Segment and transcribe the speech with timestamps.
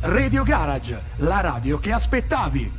[0.00, 2.72] Radio Garage, la radio che aspettavi.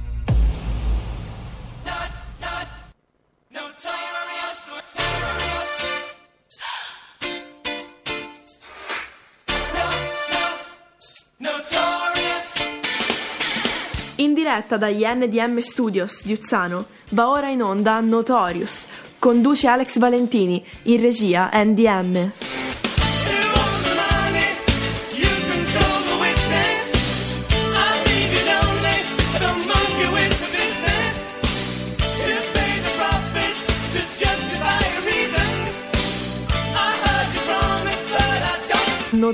[14.15, 18.87] In diretta dagli NDM Studios di Uzzano va ora in onda Notorious.
[19.19, 22.48] Conduce Alex Valentini, in regia NDM.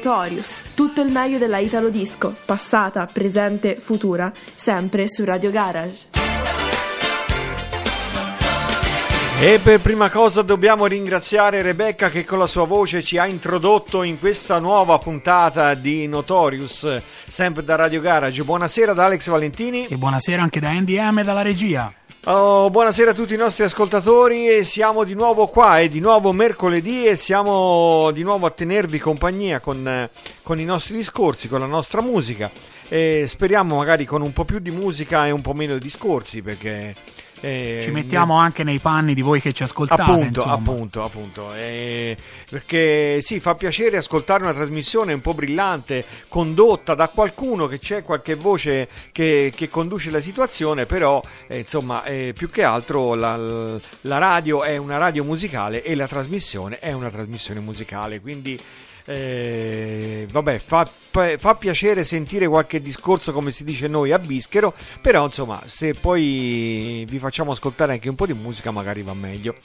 [0.05, 6.09] Notorious, tutto il meglio della Italo Disco, passata, presente, futura, sempre su Radio Garage.
[9.41, 14.04] E per prima cosa dobbiamo ringraziare Rebecca che con la sua voce ci ha introdotto
[14.04, 18.44] in questa nuova puntata di Notorious, sempre da Radio Garage.
[18.44, 19.88] Buonasera da Alex Valentini.
[19.88, 21.92] E buonasera anche da NDM dalla regia.
[22.28, 26.34] Oh, buonasera a tutti i nostri ascoltatori e siamo di nuovo qua, è di nuovo
[26.34, 30.09] mercoledì e siamo di nuovo a tenervi compagnia con,
[30.42, 32.50] con i nostri discorsi, con la nostra musica.
[32.90, 36.42] E speriamo magari con un po' più di musica e un po' meno di discorsi
[36.42, 36.96] perché
[37.41, 40.02] eh, ci mettiamo anche nei panni di voi che ci ascoltate.
[40.02, 40.53] Appunto, insomma.
[40.53, 41.53] appunto, appunto.
[41.53, 42.16] Eh,
[42.50, 48.03] perché sì, fa piacere ascoltare una trasmissione un po' brillante, condotta da qualcuno che c'è
[48.03, 53.36] qualche voce che, che conduce la situazione, però eh, insomma, eh, più che altro la,
[53.38, 58.59] la radio è una radio musicale e la trasmissione è una trasmissione musicale, quindi
[59.06, 60.89] eh, vabbè, fa,
[61.38, 67.06] fa, piacere sentire qualche discorso, come si dice noi, a bischero, però insomma, se poi
[67.08, 69.56] vi facciamo ascoltare anche un po' di musica, magari va meglio.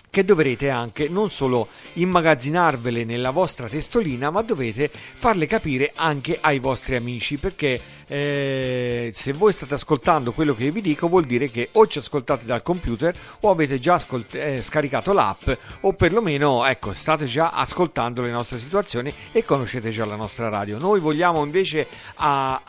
[0.09, 6.59] che dovrete anche non solo immagazzinarvele nella vostra testolina, ma dovete farle capire anche ai
[6.59, 11.69] vostri amici, perché eh, se voi state ascoltando quello che vi dico vuol dire che
[11.74, 15.47] o ci ascoltate dal computer o avete già ascolt- eh, scaricato l'app
[15.81, 20.79] o perlomeno ecco, state già ascoltando le nostre situazioni e conoscete già la nostra radio.
[20.79, 22.59] Noi vogliamo invece a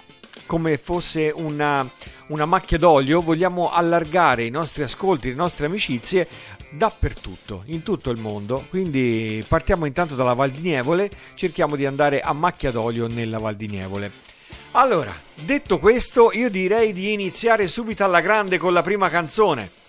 [0.47, 1.89] come fosse una,
[2.29, 6.27] una macchia d'olio, vogliamo allargare i nostri ascolti, le nostre amicizie
[6.71, 8.67] dappertutto, in tutto il mondo.
[8.69, 13.57] Quindi partiamo intanto dalla Val di Nievole, cerchiamo di andare a macchia d'olio nella Val
[13.57, 14.11] di Nievole.
[14.73, 19.80] Allora, detto questo, io direi di iniziare subito alla grande con la prima canzone.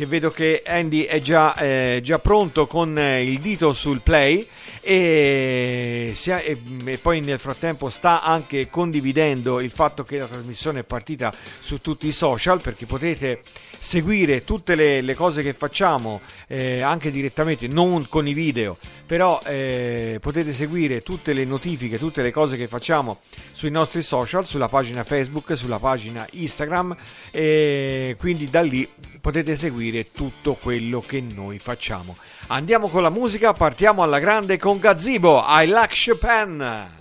[0.00, 4.48] Che vedo che Andy è già, eh, già pronto con eh, il dito sul play
[4.80, 10.84] e, e, e, poi nel frattempo sta anche condividendo il fatto che la trasmissione è
[10.84, 11.30] partita
[11.60, 13.42] su tutti i social perché potete
[13.80, 18.76] seguire tutte le, le cose che facciamo eh, anche direttamente, non con i video,
[19.06, 23.20] però eh, potete seguire tutte le notifiche, tutte le cose che facciamo
[23.52, 26.96] sui nostri social, sulla pagina Facebook, sulla pagina Instagram
[27.30, 28.88] e quindi da lì
[29.20, 32.16] potete seguire tutto quello che noi facciamo.
[32.48, 36.99] Andiamo con la musica, partiamo alla grande con Gazzibo, I Like Chopin.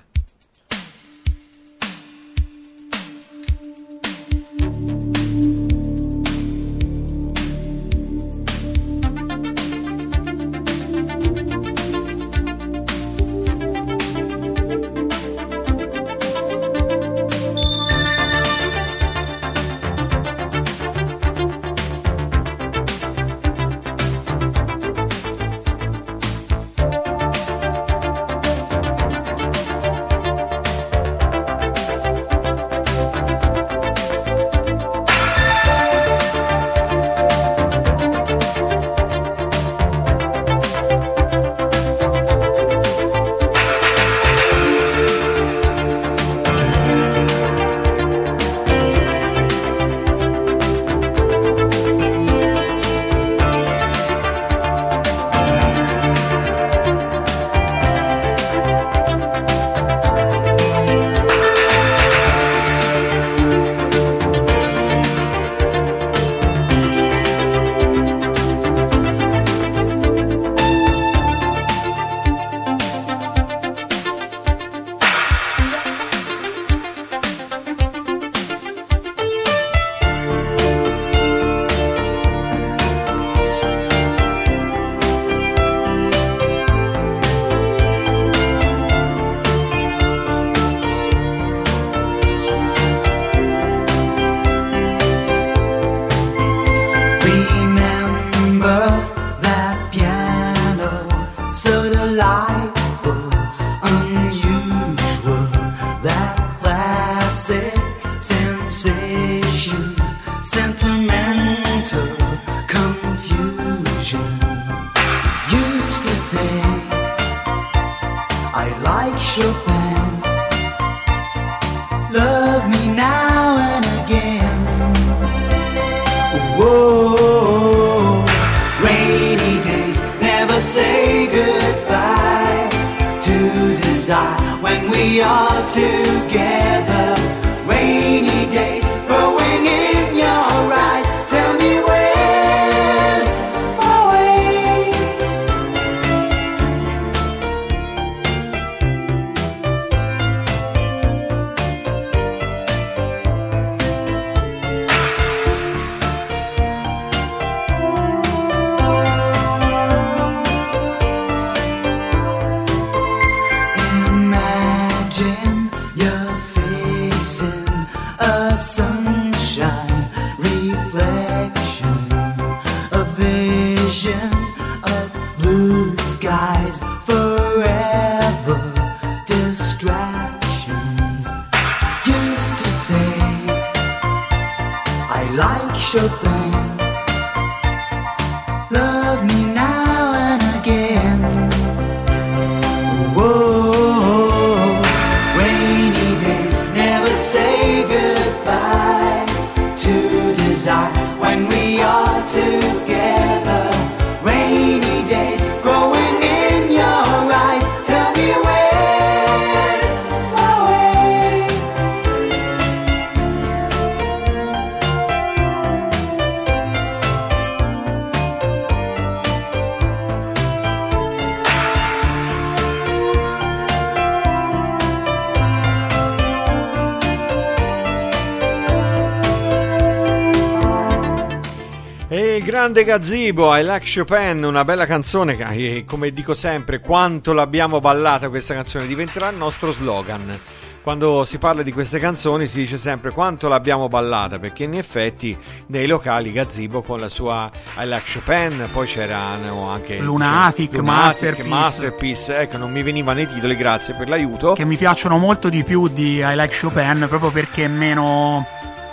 [232.79, 237.33] E grande Gazzibo, I Like Chopin, una bella canzone che, eh, come dico sempre, quanto
[237.33, 240.39] l'abbiamo ballata questa canzone, diventerà il nostro slogan.
[240.81, 245.37] Quando si parla di queste canzoni si dice sempre quanto l'abbiamo ballata, perché in effetti
[245.67, 251.49] nei locali Gazzibo con la sua I Like Chopin, poi c'erano anche Lunatic, c'era- Masterpiece.
[251.49, 254.53] Masterpiece, ecco, non mi venivano i titoli, grazie per l'aiuto.
[254.53, 258.47] che mi piacciono molto di più di I Like Chopin proprio perché meno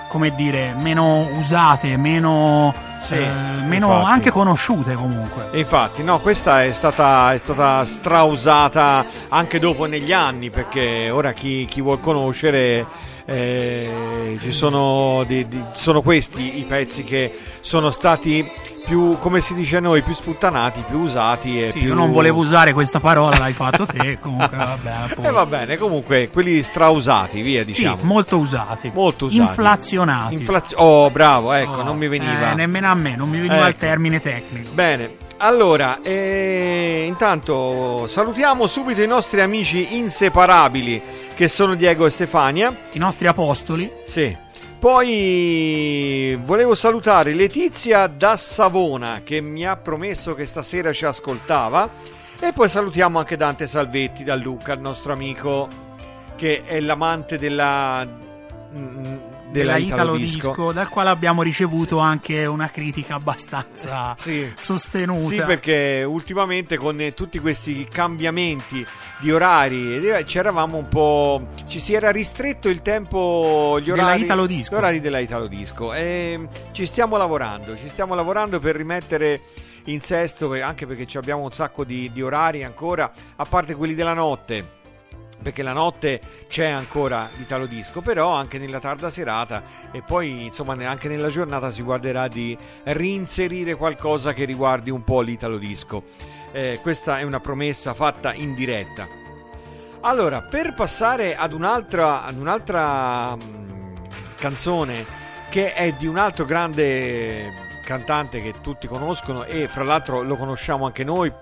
[0.09, 3.28] come dire meno usate meno, Sì, eh,
[3.66, 4.10] meno infatti.
[4.10, 10.50] anche conosciute comunque Infatti, no, questa è stata, è stata strausata anche dopo negli anni,
[10.50, 12.86] perché ora chi, chi vuol conoscere
[13.27, 18.49] eh, ci sono, di- di- sono questi i pezzi che sono stati
[18.87, 21.89] più, come si dice a noi, più sputtanati, più usati e Sì, più...
[21.89, 25.33] io non volevo usare questa parola l'hai fatto te comunque vabbè E posto.
[25.33, 27.99] va bene, comunque quelli strausati, via sì, diciamo.
[28.03, 29.41] molto usati Molto usati.
[29.49, 32.53] inflazionati Inflazio- oh, bravo, ecco, Oh, non mi veniva.
[32.53, 33.79] eh, nemmeno a me non mi veniva il Ecco.
[33.81, 41.03] termine tecnico Bene, allora, eh, intanto salutiamo subito i nostri amici inseparabili
[41.36, 42.74] che sono Diego e Stefania.
[42.93, 44.34] i nostri apostoli Sì.
[44.78, 51.90] Poi volevo salutare Letizia da Savona che mi ha promesso che stasera ci ascoltava.
[52.40, 55.69] E poi salutiamo anche Dante Salvetti da Luca, il nostro amico
[56.36, 58.06] che è l'amante della,
[58.74, 59.16] mm,
[59.58, 60.48] della della Italo Italo Disco.
[60.48, 64.53] Disco dal quale abbiamo ricevuto anche una critica abbastanza Sì.
[64.56, 68.84] sostenuta Sì, perché ultimamente con tutti questi cambiamenti
[69.19, 71.46] di orari eh, ci eravamo un po'.
[71.67, 74.75] ci si era ristretto il tempo, gli Della orari, Italo Disco.
[74.75, 75.93] gli orari della Italo Disco.
[75.94, 79.41] E ci stiamo lavorando, ci stiamo lavorando per rimettere
[79.84, 83.94] in sesto, anche perché ci abbiamo un sacco di, di orari ancora, a parte quelli
[83.94, 84.75] della notte
[85.43, 89.62] perché la notte c'è ancora l'Italo Disco, però anche nella tarda serata
[89.93, 95.20] e poi insomma anche nella giornata si guarderà di reinserire qualcosa che riguardi un po'
[95.20, 96.05] l'Italo Disco.
[96.52, 99.06] Eh, questa è una promessa fatta in diretta.
[100.00, 103.94] Allora, per passare ad un'altra, ad un'altra mm,
[104.36, 105.05] canzone
[105.48, 110.86] che è di un altro grande cantante che tutti conoscono e fra l'altro lo conosciamo
[110.86, 111.32] anche noi,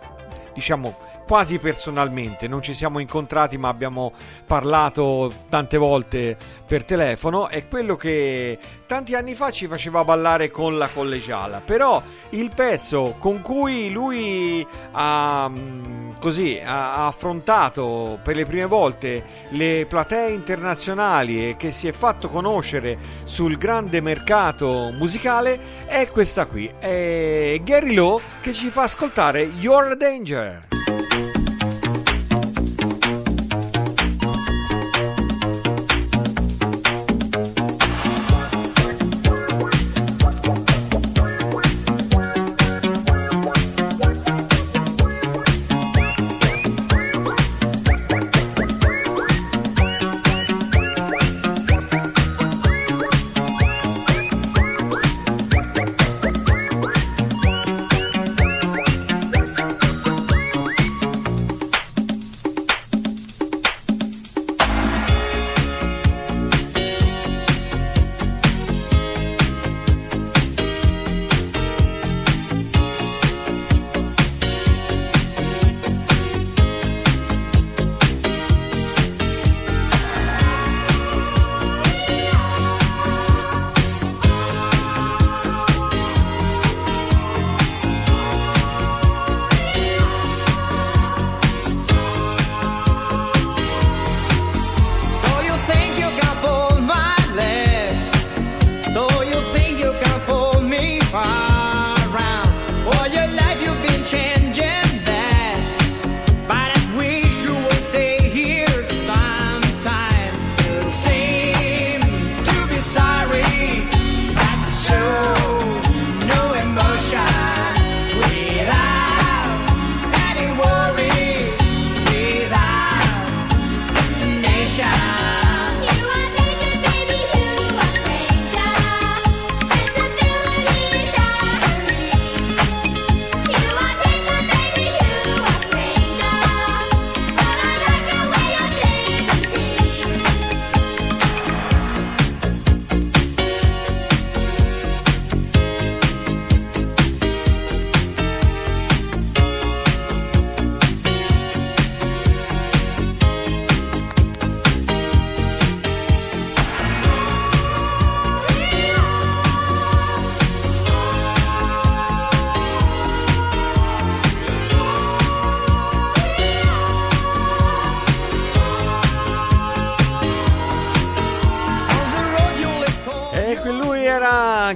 [0.52, 0.96] diciamo
[1.26, 4.12] quasi personalmente, non ci siamo incontrati ma abbiamo
[4.46, 10.76] parlato tante volte per telefono, è quello che tanti anni fa ci faceva ballare con
[10.78, 18.44] la collegiala, però il pezzo con cui lui ha, mm, così, ha affrontato per le
[18.44, 25.84] prime volte le platee internazionali e che si è fatto conoscere sul grande mercato musicale
[25.86, 30.73] è questa qui, è Gary Lowe che ci fa ascoltare You're a Danger.
[30.86, 31.43] thank you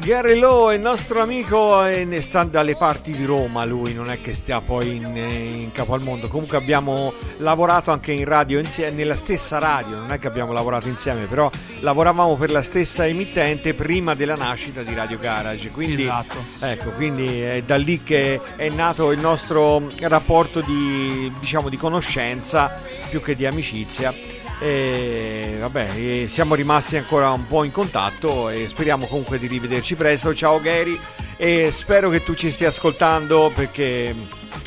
[0.09, 3.67] Gary Lowe, il nostro amico, e ne sta dalle parti di Roma.
[3.67, 6.29] Lui non è che stia poi in, in capo al mondo.
[6.29, 9.99] Comunque abbiamo lavorato anche in radio insieme, nella stessa radio.
[9.99, 11.50] Non è che abbiamo lavorato insieme, però
[11.81, 15.69] lavoravamo per la stessa emittente prima della nascita di Radio Garage.
[15.69, 16.43] Quindi, Esatto.
[16.62, 22.81] ecco, quindi è da lì che è nato il nostro rapporto di, diciamo, di conoscenza
[23.11, 24.15] più che di amicizia.
[24.61, 30.35] E vabbè, siamo rimasti ancora un po' in contatto e speriamo comunque di rivederci presto.
[30.35, 30.99] Ciao Gary
[31.37, 34.12] e spero che tu ci stia ascoltando perché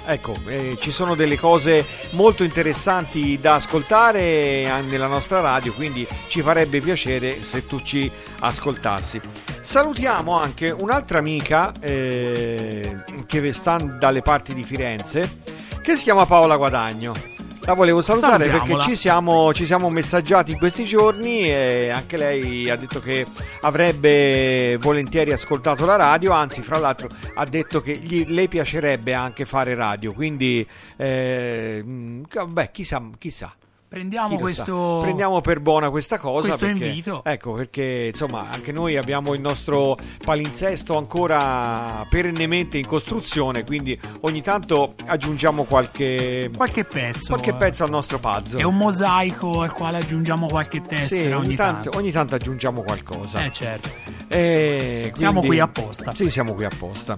[0.06, 6.42] ecco, eh, ci sono delle cose molto interessanti da ascoltare nella nostra radio, quindi ci
[6.42, 9.20] farebbe piacere se tu ci ascoltassi.
[9.60, 12.96] Salutiamo anche un'altra amica eh,
[13.26, 15.40] che sta dalle parti di Firenze
[15.82, 17.31] che si chiama Paola Guadagno.
[17.64, 22.70] La volevo salutare perché ci siamo, ci siamo messaggiati in questi giorni e anche lei
[22.70, 23.26] ha detto che
[23.62, 29.46] avrebbe volentieri ascoltato la radio, anzi fra l'altro ha detto che gli, le piacerebbe anche
[29.46, 33.54] fare radio, quindi eh, mh, beh, chissà, chissà.
[33.92, 35.00] Prendiamo questo.
[35.02, 36.48] Prendiamo per buona questa cosa.
[36.56, 37.22] questo perché, invito.
[37.26, 44.42] Ecco, perché insomma anche noi abbiamo il nostro palinsesto ancora perennemente in costruzione, quindi ogni
[44.42, 47.28] tanto aggiungiamo qualche, Qualche pezzo.
[47.34, 47.56] qualche eh.
[47.56, 48.62] pezzo al nostro puzzle.
[48.62, 51.98] È un mosaico al quale aggiungiamo qualche tessera Sì, ogni ogni tanto, tanto.
[51.98, 53.44] ogni tanto aggiungiamo qualcosa.
[53.44, 53.90] Eh certo.
[54.30, 56.16] E Siamo quindi- qui apposta.
[56.16, 57.18] Sì, siamo qui apposta.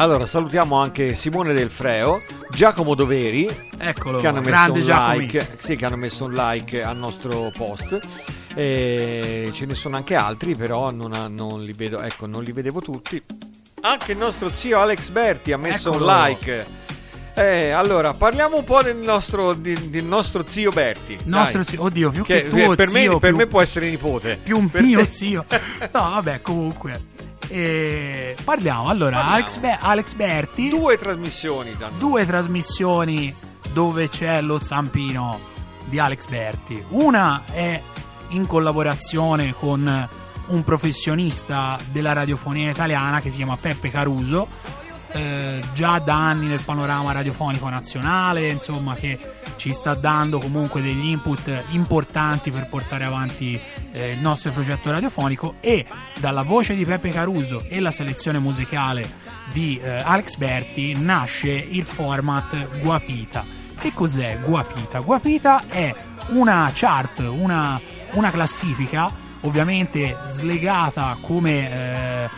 [0.00, 4.18] Allora, salutiamo anche Simone Del Freo, Giacomo Doveri, Eccolo.
[4.18, 5.18] che hanno messo un Giacomi.
[5.26, 8.00] like, sì, che hanno messo un like al nostro post.
[8.54, 12.52] E ce ne sono anche altri, però non, ha- non li vedo, ecco, non li
[12.52, 13.22] vedevo tutti.
[13.82, 16.06] Anche il nostro zio Alex Berti ha messo Eccolo.
[16.06, 16.66] un like.
[17.40, 21.18] Eh, allora, parliamo un po' del nostro, di- del nostro zio Berti.
[21.24, 23.88] Nostro zio, oddio, più Che che, tuo per, me, zio, per più, me può essere
[23.88, 24.38] nipote.
[24.42, 25.44] più un Per mio te- zio.
[25.80, 27.00] No, vabbè, comunque.
[27.48, 28.88] Eh, parliamo.
[28.88, 29.36] Allora, Parliamo.
[29.36, 31.96] Alex, Be- Alex Berti, Due trasmissioni danno.
[31.98, 33.34] due trasmissioni
[33.72, 35.38] dove c'è lo zampino
[35.86, 36.84] di Alex Berti.
[36.90, 37.80] Una è
[38.28, 40.08] in collaborazione con
[40.46, 44.46] un professionista della radiofonia italiana che si chiama Peppe Caruso,
[45.12, 49.18] eh, già da anni nel panorama radiofonico nazionale, insomma che
[49.56, 53.60] ci sta dando comunque degli input importanti per portare avanti
[53.92, 55.84] eh, il nostro progetto radiofonico e
[56.18, 59.08] dalla voce di Peppe Caruso e la selezione musicale
[59.52, 63.44] di eh, Alex Berti nasce il format Guapita.
[63.78, 65.00] Che cos'è Guapita?
[65.00, 65.94] Guapita è
[66.28, 67.80] una chart, una,
[68.12, 72.28] una classifica ovviamente slegata come eh,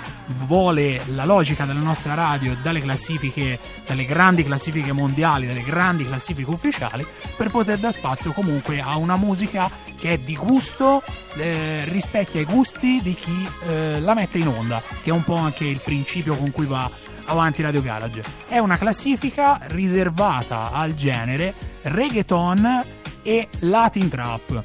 [0.47, 6.51] vuole la logica della nostra radio dalle classifiche, dalle grandi classifiche mondiali, dalle grandi classifiche
[6.51, 7.07] ufficiali,
[7.37, 11.03] per poter dar spazio comunque a una musica che è di gusto,
[11.35, 15.37] eh, rispecchia i gusti di chi eh, la mette in onda, che è un po'
[15.37, 16.91] anche il principio con cui va
[17.25, 18.23] avanti Radio Garage.
[18.47, 22.85] È una classifica riservata al genere reggaeton
[23.23, 24.65] e Latin trap.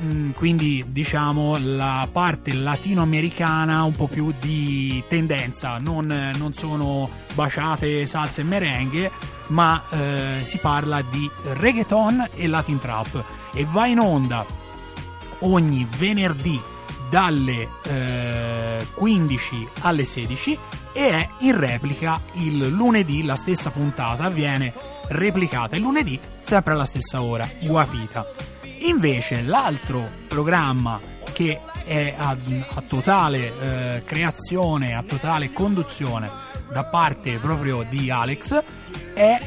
[0.00, 8.06] Mm, quindi diciamo la parte latinoamericana un po' più di tendenza, non, non sono baciate,
[8.06, 9.10] salse e merengue,
[9.48, 14.46] ma eh, si parla di reggaeton e Latin trap e va in onda
[15.40, 16.60] ogni venerdì
[17.10, 20.58] dalle eh, 15 alle 16
[20.92, 24.72] e è in replica il lunedì, la stessa puntata viene
[25.08, 28.57] replicata il lunedì sempre alla stessa ora, Guapita.
[28.80, 31.00] Invece l'altro programma
[31.32, 32.36] che è a,
[32.74, 36.30] a totale eh, creazione, a totale conduzione
[36.70, 38.62] da parte proprio di Alex
[39.14, 39.40] è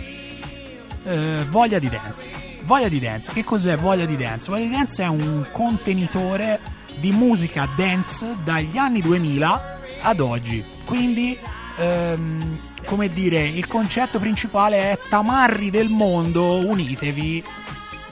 [1.04, 2.28] eh, Voglia di Dance.
[2.64, 4.50] Voglia di Dance, che cos'è Voglia di Dance?
[4.50, 6.60] Voglia di Dance è un contenitore
[7.00, 10.64] di musica dance dagli anni 2000 ad oggi.
[10.86, 11.38] Quindi,
[11.78, 17.44] ehm, come dire, il concetto principale è tamarri del mondo, unitevi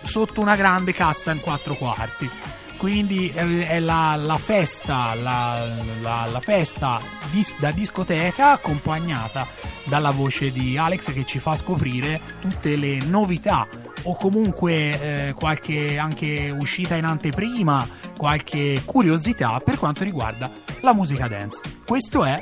[0.10, 2.30] sotto una grande cassa in quattro quarti.
[2.78, 5.68] Quindi è, la, la festa, la,
[6.02, 9.46] la- la festa dis- da discoteca accompagnata
[9.84, 13.68] dalla voce di Alex che ci fa scoprire tutte le novità
[14.04, 21.28] o comunque eh, qualche anche uscita in anteprima, qualche curiosità per quanto riguarda la musica
[21.28, 21.60] dance.
[21.86, 22.42] Questo è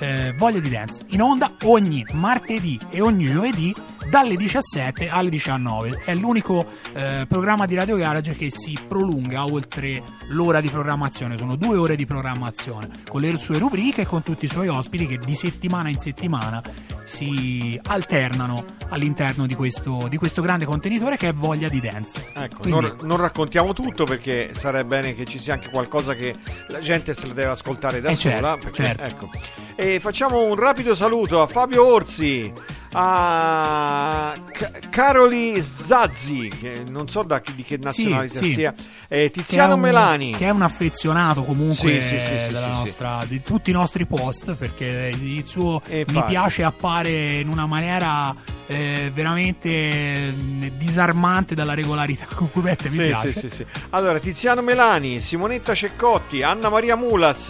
[0.00, 3.74] eh, Voglia di Dance in onda ogni martedì e ogni giovedì
[4.08, 6.02] dalle 17 alle 19.
[6.04, 11.36] È l'unico eh, programma di Radio Garage che si prolunga oltre l'ora di programmazione.
[11.36, 15.06] Sono due ore di programmazione con le sue rubriche e con tutti i suoi ospiti
[15.06, 16.62] che di settimana in settimana
[17.04, 22.30] si alternano all'interno di questo, di questo grande contenitore che è voglia di dance.
[22.34, 26.34] Ecco, Quindi- non, non raccontiamo tutto perché sarebbe bene che ci sia anche qualcosa che
[26.68, 28.34] la gente se la deve ascoltare da Eh, sola.
[28.34, 29.02] certo, perché- certo.
[29.04, 29.30] ecco.
[29.74, 32.52] E facciamo un rapido saluto a Fabio Orsi,
[32.92, 38.52] a Ca- Caroli Zazzi, che non so da chi- di che nazionalità sì.
[38.52, 38.74] sia,
[39.08, 40.32] eh, che Tiziano un- Melani.
[40.36, 42.16] che è un affezionato comunque Sì,
[42.52, 47.66] nostra- di tutti i nostri post perché il suo E mi piace appare in una
[47.66, 48.34] maniera
[48.66, 50.32] eh, veramente eh,
[50.76, 53.66] disarmante dalla regolarità con cui mette mi piace sì, sì, sì.
[53.90, 57.48] Allora, Tiziano Melani, Simonetta Ceccotti, Anna Maria Mulas,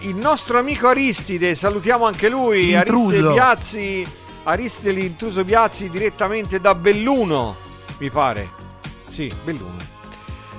[0.00, 3.08] il nostro amico Aristide, salutiamo anche lui, L'intruso.
[3.08, 4.06] Aristide Biazzi,
[4.48, 7.56] Aristide l'intruso Biazzi direttamente da Belluno,
[7.98, 8.48] mi pare.
[9.08, 9.94] Sì, Belluno.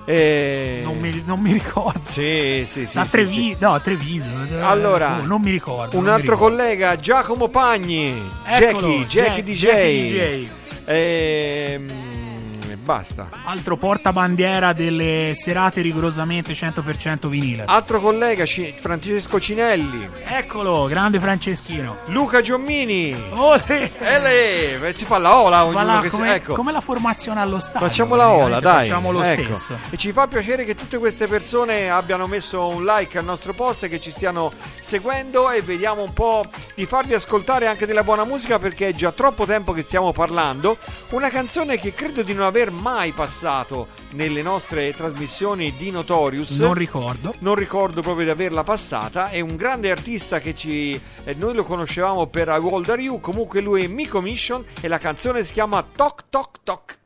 [0.03, 0.81] E...
[0.83, 2.97] non, mi, non mi ricordo Sì, sì, sì.
[2.97, 3.57] a sì, Trevi- sì.
[3.59, 6.55] no a Treviso eh, Allora, oh, non mi ricordo Un altro ricordo.
[6.55, 9.53] collega, Giacomo Pagni, Eccolo, Jackie, Jackie Jack- DJ.
[9.57, 10.09] Jackie
[10.45, 10.49] DJ.
[10.85, 12.06] Ehm,
[12.87, 13.27] basta.
[13.43, 20.09] altro portabandiera delle serate rigorosamente 100% vinile Altro collega, Ci- Francesco Cinelli.
[20.23, 23.13] eccolo grande Franceschino Luca Giommini.
[23.31, 23.91] Olè!
[23.99, 26.53] E lei, eh, si fa la ola ognuno Fa la- che si- come, ecco.
[26.53, 28.85] come la formazione allo stadio Facciamo la ola, dai.
[28.85, 29.55] facciamo lo ecco.
[29.57, 33.53] stesso E ci fa piacere che tutte queste persone abbiano messo un like al nostro
[33.53, 38.03] post e che ci stiano seguendo e vediamo un po' di farvi ascoltare anche della
[38.03, 40.77] buona musica perché è già troppo tempo che stiamo parlando.
[41.09, 46.59] Una canzone che credo di non aver mai passato nelle nostre trasmissioni di Notorious.
[46.59, 49.29] non ricordo non ricordo proprio di averla passata.
[49.29, 50.99] È un grande artista che ci.
[51.23, 53.19] eh, noi lo conoscevamo per I World Are You.
[53.19, 56.97] Comunque lui è Miko Mission e la canzone si chiama Toc Toc Toc.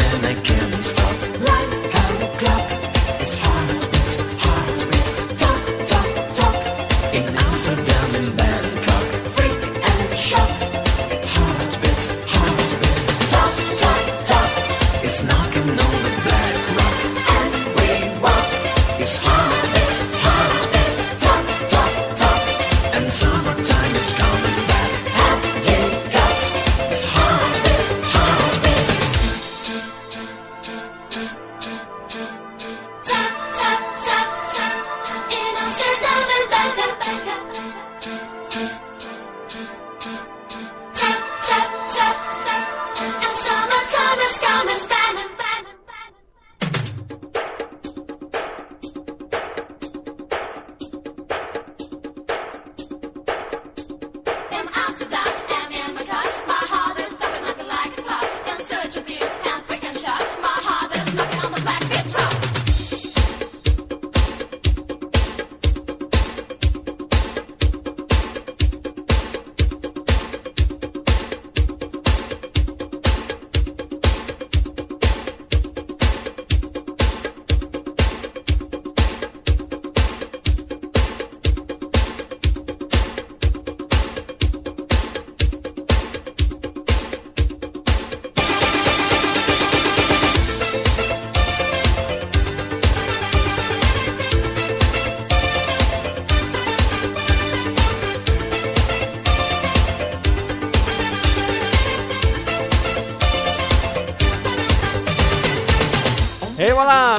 [0.00, 0.69] Knocking and I can't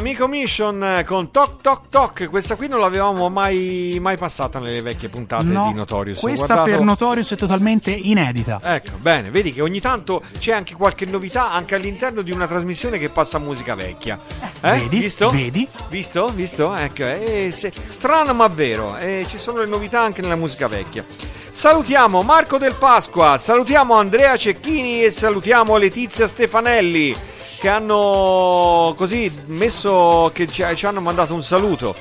[0.01, 2.27] Amico Mission con Toc Toc Toc.
[2.27, 6.19] Questa qui non l'avevamo mai, mai passata nelle vecchie puntate No, di Notorious.
[6.19, 8.59] Questa guardato- per Notorious è totalmente inedita.
[8.63, 12.97] Ecco, bene, vedi che ogni tanto c'è anche qualche novità anche all'interno di una trasmissione
[12.97, 14.17] che passa musica vecchia.
[14.61, 14.71] Eh?
[14.79, 14.97] Vedi?
[14.97, 15.29] Visto?
[15.29, 15.67] Vedi?
[15.89, 16.27] Visto?
[16.29, 16.75] Visto?
[16.75, 21.05] Ecco, eh, se- strano ma vero, eh, ci sono le novità anche nella musica vecchia.
[21.51, 27.15] Salutiamo Marco Del Pasqua, salutiamo Andrea Cecchini e salutiamo Letizia Stefanelli
[27.62, 31.95] che hanno così messo, che ci, ci hanno mandato un saluto.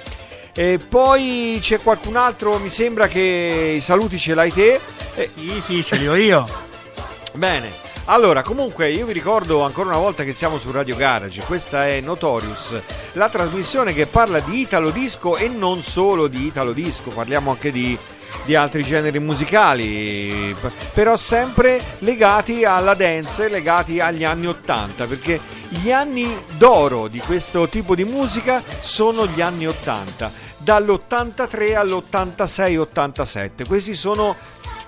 [0.55, 4.81] E poi c'è qualcun altro, mi sembra che i saluti ce l'hai te.
[5.15, 6.49] Eh, Sì, sì, ce li ho io.
[7.35, 7.71] Bene,
[8.07, 12.01] allora comunque io vi ricordo ancora una volta che siamo su Radio Garage, questa è
[12.01, 12.81] Notorious,
[13.13, 17.71] la trasmissione che parla di Italo Disco e non solo di Italo Disco, parliamo anche
[17.71, 17.97] di,
[18.45, 20.55] di altri generi musicali,
[20.93, 27.69] però sempre legati alla dance, legati agli anni 80, perché gli anni d'oro di questo
[27.69, 34.37] tipo di musica sono gli anni 80, dall'83 all'86-87, questi sono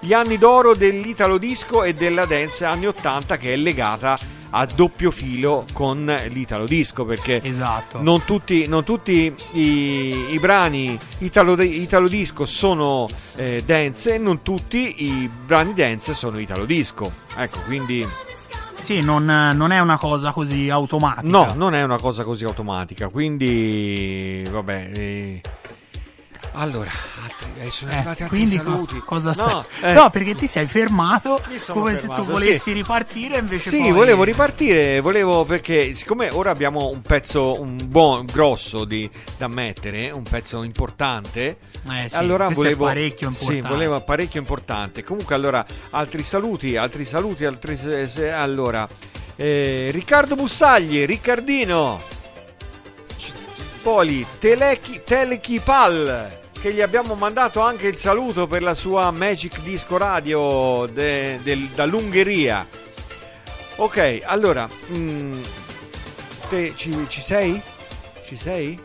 [0.01, 4.19] gli anni d'oro dell'italo disco e della dance anni 80 che è legata
[4.55, 8.01] a doppio filo con l'italo disco perché Esatto.
[8.03, 14.43] non tutti, non tutti i, i brani italo, italo disco sono eh, dance e non
[14.43, 18.07] tutti i brani dance sono italo disco ecco quindi
[18.83, 21.31] Sì, non, non è una cosa così automatica.
[21.31, 25.41] no non è una cosa così automatica quindi vabbè eh,
[26.55, 26.91] allora
[27.23, 29.47] altri, eh, sono Eh, arrivati altri quindi co- saluti cosa stai?
[29.53, 29.93] no, eh.
[29.93, 32.73] No, perché ti sei fermato come fermato, se tu volessi sì.
[32.73, 33.93] ripartire invece Sì, poi...
[33.93, 40.11] volevo ripartire, volevo perché siccome ora abbiamo un pezzo un buon grosso di, da mettere,
[40.11, 41.57] un pezzo importante,
[41.91, 43.63] Eh sì, allora volevo parecchio importante.
[43.63, 45.03] Sì, volevo parecchio importante.
[45.03, 47.79] Comunque allora altri saluti, altri saluti, altri
[48.31, 48.87] allora
[49.37, 52.01] eh, Riccardo Bussagli, Riccardino
[53.83, 59.59] Poli, Telechi, Telechi Pal che gli abbiamo mandato anche il saluto per la sua Magic
[59.63, 62.65] Disco Radio de- del- dall'Ungheria.
[63.77, 65.43] Ok, allora, mm,
[66.49, 67.61] te ci, ci sei?
[68.25, 68.81] Ci sei?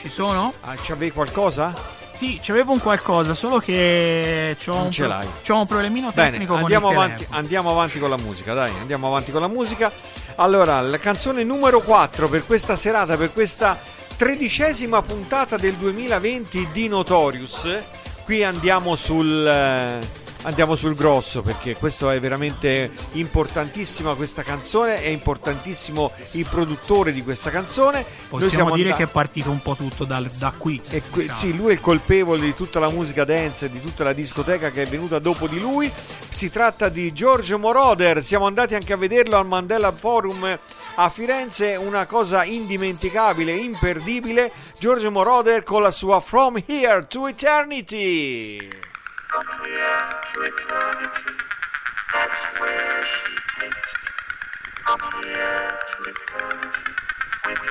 [0.00, 0.54] Ci sono?
[0.60, 1.74] Ah, c'avevi qualcosa?
[2.14, 5.26] Sì, c'avevo un qualcosa, solo che c'ho Non un, ce l'hai.
[5.44, 8.72] c'ho un problemino Bene, tecnico andiamo con il avanti, andiamo avanti con la musica, dai,
[8.78, 9.90] andiamo avanti con la musica.
[10.36, 13.76] Allora, la canzone numero 4 per questa serata, per questa
[14.16, 17.82] tredicesima puntata del 2020 di Notorious.
[18.24, 25.08] Qui andiamo sul, eh, andiamo sul grosso perché questo è veramente importantissima questa canzone, è
[25.08, 28.04] importantissimo il produttore di questa canzone.
[28.28, 30.80] Possiamo siamo dire andati- che è partito un po' tutto dal- da qui.
[30.90, 31.38] e que- diciamo.
[31.38, 34.86] sì, lui è colpevole di tutta la musica dance, di tutta la discoteca che è
[34.86, 35.90] venuta dopo di lui.
[36.30, 38.22] Si tratta di Giorgio Moroder.
[38.24, 40.58] Siamo andati anche a vederlo al Mandela Forum
[40.96, 41.76] a Firenze.
[41.76, 44.50] Una cosa indimenticabile, imperdibile.
[44.78, 48.90] Giorgio Moroder con la sua From Here to Eternity.
[49.32, 49.40] With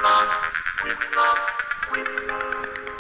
[0.02, 0.32] love,
[0.84, 1.40] with love,
[1.92, 2.91] with love.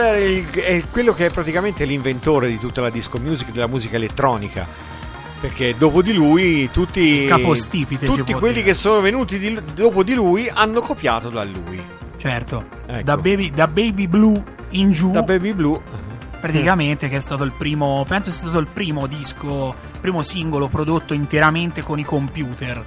[0.00, 4.66] Il- è quello che è praticamente l'inventore di tutta la disco music, della musica elettronica.
[5.40, 8.66] Perché dopo di lui tutti, Il capostipite, tutti quelli dire.
[8.66, 11.80] che sono venuti di- dopo di lui hanno copiato da lui.
[12.16, 13.02] Certo, Ecco.
[13.02, 15.80] da, baby, da Baby Blue in giù, Da Baby Blue.
[16.40, 21.12] praticamente, che è stato il primo, penso sia stato il primo disco, primo singolo prodotto
[21.14, 22.80] interamente con i computer.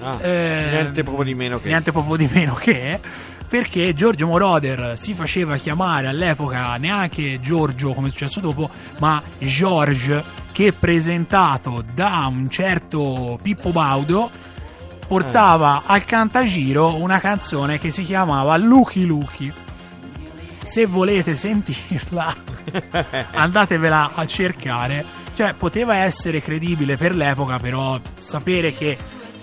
[0.00, 1.68] Ah, eh, niente proprio di meno che...
[1.68, 3.00] niente proprio di meno che
[3.48, 10.22] perché Giorgio Moroder si faceva chiamare all'epoca neanche Giorgio come è successo dopo ma George
[10.52, 14.30] che presentato da un certo Pippo Baudo
[15.08, 19.52] portava al cantagiro una canzone che si chiamava Lucky Lucky.
[20.62, 22.34] Se volete sentirla
[23.32, 25.04] andatevela a cercare.
[25.34, 28.96] Cioè poteva essere credibile per l'epoca però sapere che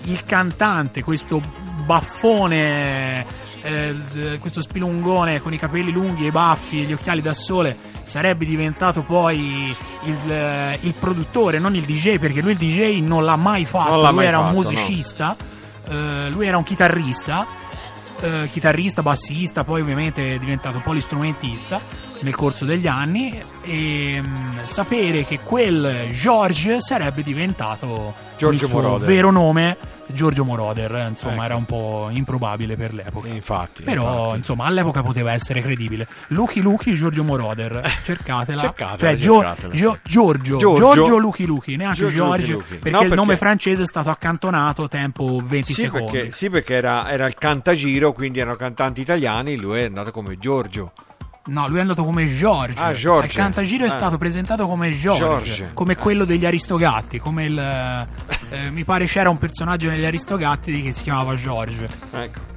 [0.04, 1.40] il cantante questo
[1.84, 3.24] baffone
[3.66, 7.76] eh, questo spilungone con i capelli lunghi e i baffi e gli occhiali da sole
[8.02, 13.24] sarebbe diventato poi il, eh, il produttore non il DJ perché lui il DJ non
[13.24, 14.62] l'ha mai fatto l'ha lui mai era un fatto, no.
[14.62, 15.36] musicista
[15.88, 17.46] eh, lui era un chitarrista
[18.20, 21.80] eh, chitarrista, bassista, poi ovviamente è diventato polistrumentista
[22.20, 28.80] nel corso degli anni e mm, sapere che quel George sarebbe diventato Giorgio il suo
[28.80, 29.06] Moroder.
[29.06, 29.76] vero nome
[30.08, 31.42] Giorgio Moroder, eh, insomma Ecco.
[31.44, 33.28] era un po' improbabile per l'epoca.
[33.28, 33.82] Infatti.
[33.82, 34.36] Però, infatti.
[34.38, 36.06] insomma, all'epoca poteva essere credibile.
[36.28, 37.80] Lucky Lucky Giorgio Moroder.
[38.04, 38.58] Cercatela.
[38.58, 39.98] Cercatela, cioè, cercatela, Gio- sì.
[40.04, 40.94] Giorgio, Giorgio.
[40.94, 44.88] Giorgio Lucky Lucky, neanche Giorgio Giorgio, Lucky perché No, il nome francese è stato accantonato
[44.88, 46.10] tempo 20 Sì secondi.
[46.12, 50.38] perché, sì, perché era, era il cantagiro, quindi erano cantanti italiani, lui è andato come
[50.38, 50.92] Giorgio.
[51.46, 52.74] No, lui è andato come George.
[52.80, 53.28] Ah, George.
[53.28, 53.90] Al Cantagiro è Ah.
[53.90, 55.70] stato presentato come George, George.
[55.74, 60.92] come quello degli Aristogatti, come il eh, mi pare c'era un personaggio negli Aristogatti che
[60.92, 61.88] si chiamava George.
[62.12, 62.54] Ecco.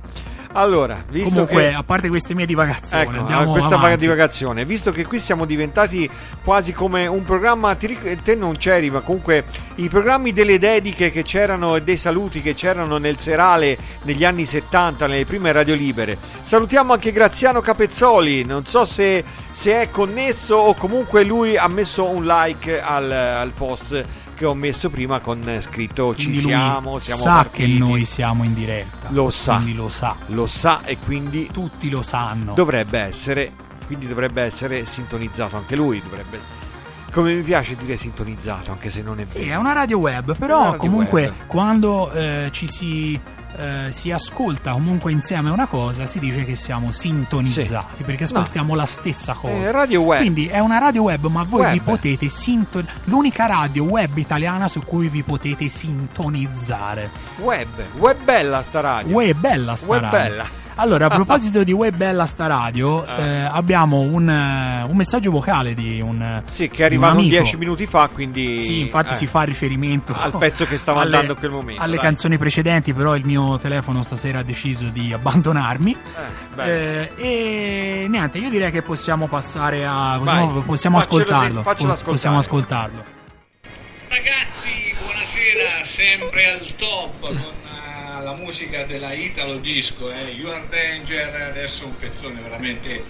[0.59, 1.73] Allora, visto Comunque, che...
[1.73, 3.97] a parte queste mie divagazioni, Ecco, andiamo a questa avanti.
[3.99, 6.09] divagazione, visto che qui siamo diventati
[6.43, 9.45] quasi come un programma, te non c'eri, ma comunque
[9.75, 14.45] i programmi delle dediche che c'erano e dei saluti che c'erano nel serale negli anni
[14.45, 16.17] 70, nelle prime radio libere.
[16.41, 22.03] Salutiamo anche Graziano Capezzoli, non so se, se è connesso o comunque lui ha messo
[22.03, 24.05] un like al, al post
[24.39, 27.73] che ho messo prima con eh, scritto ci Quindi siamo, siamo sa partiti.
[27.73, 29.09] che noi siamo in diretta.
[29.09, 29.55] Lo sa.
[29.55, 30.15] Quindi lo sa.
[30.27, 32.53] Lo sa e quindi Tutti lo sanno.
[32.53, 33.51] dovrebbe essere
[33.85, 36.39] quindi dovrebbe essere sintonizzato anche lui dovrebbe
[37.11, 40.37] come mi piace dire sintonizzato anche se non è vero Sì, è una radio web,
[40.37, 41.33] però radio comunque web.
[41.47, 43.19] quando eh, ci si,
[43.59, 48.85] eh, si ascolta comunque insieme una cosa, si dice che siamo sintonizzati, perché ascoltiamo la
[48.85, 49.53] stessa cosa.
[49.53, 51.73] Eh, radio web Quindi è una radio web, ma voi Web.
[51.73, 53.01] vi potete sintonizzare.
[53.05, 57.09] L'unica radio web italiana su cui vi potete sintonizzare.
[57.39, 57.67] web
[57.97, 60.19] web bella sta radio è bella sta Web radio.
[60.19, 60.58] bella.
[60.81, 63.19] Allora, a proposito di Web Bella sta radio, Ah.
[63.21, 66.41] eh, abbiamo un, eh, un messaggio vocale di un.
[66.45, 67.19] sì che è arrivato.
[67.19, 71.15] 10 minuti fa quindi Sì, infatti eh, si fa riferimento al pezzo che stava alle-
[71.17, 72.05] andando in quel momento alle dai.
[72.05, 75.97] canzoni precedenti, però il mio telefono stasera ha deciso di abbandonarmi.
[76.55, 76.69] Eh.
[76.69, 77.11] Eh,
[78.03, 80.15] e niente, io direi che possiamo passare a.
[80.17, 81.61] Possiamo, Vai, possiamo faccelo ascoltarlo.
[81.61, 82.91] faccelo Po- Possiamo ascoltare.
[82.93, 83.17] ascoltarlo.
[84.07, 87.68] Ragazzi, buonasera, sempre al top con eh,
[88.29, 90.29] la musica della Italo Disco, eh.
[90.33, 93.03] You Are Danger, adesso un pezzone veramente,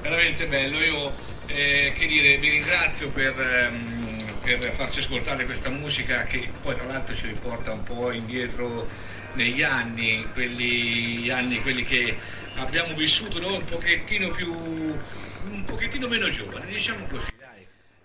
[0.00, 0.80] veramente bello.
[0.80, 1.14] Io,
[1.46, 6.86] eh, che dire, vi ringrazio per, ehm, per farci ascoltare questa musica che poi tra
[6.86, 8.88] l'altro ci riporta un po' indietro
[9.34, 12.16] negli anni, quelli anni quelli che
[12.54, 17.33] abbiamo vissuto noi un pochettino più, un pochettino meno giovani, diciamo così,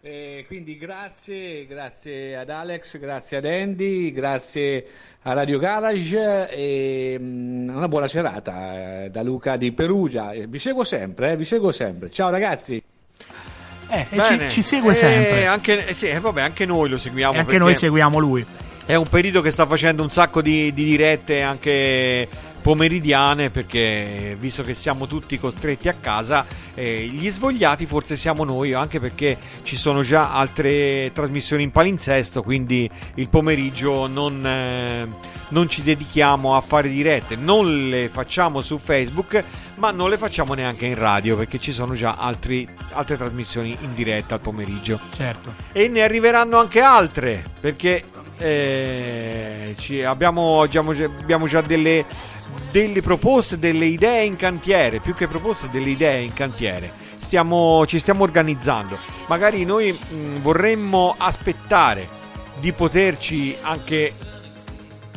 [0.02, 0.12] dai.
[0.12, 4.86] Eh, quindi grazie, grazie ad Alex, grazie ad Andy, grazie
[5.24, 10.32] a Radio Garage e mm, una buona serata eh, da Luca di Perugia.
[10.32, 12.10] Eh, Vi seguo sempre, eh, vi seguo sempre.
[12.10, 12.82] Ciao ragazzi.
[13.92, 15.46] Eh, e ci, ci segue Eh, sempre.
[15.48, 17.34] anche, sì, vabbè, anche noi lo seguiamo.
[17.34, 18.46] e anche noi seguiamo lui.
[18.86, 22.28] È un periodo che sta facendo un sacco di, di dirette anche
[22.62, 28.74] pomeridiane perché visto che siamo tutti costretti a casa eh, gli svogliati forse siamo noi
[28.74, 35.08] anche perché ci sono già altre trasmissioni in palinsesto quindi il pomeriggio non, eh,
[35.50, 39.44] non ci dedichiamo a fare dirette non le facciamo su Facebook
[39.76, 43.94] ma non le facciamo neanche in radio perché ci sono già altri- altre trasmissioni in
[43.94, 45.54] diretta al pomeriggio Certo.
[45.72, 48.04] e ne arriveranno anche altre perché
[48.40, 52.06] eh, ci- abbiamo, abbiamo abbiamo già delle,
[52.72, 56.92] delle proposte, delle idee in cantiere, più che proposte, delle idee in cantiere.
[57.16, 58.98] Stiamo, ci stiamo organizzando.
[59.28, 62.08] Magari noi mh, vorremmo aspettare
[62.60, 64.12] di poterci anche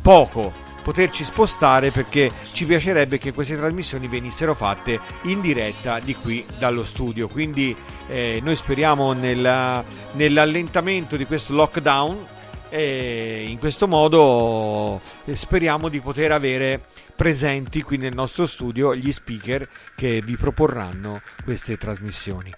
[0.01, 6.45] poco poterci spostare perché ci piacerebbe che queste trasmissioni venissero fatte in diretta di qui
[6.59, 7.75] dallo studio quindi
[8.09, 12.27] eh, noi speriamo nella- nell'allentamento di questo lockdown
[12.75, 16.81] e in questo modo eh, speriamo di poter avere
[17.15, 22.51] presenti qui nel nostro studio gli speaker che vi proporranno queste trasmissioni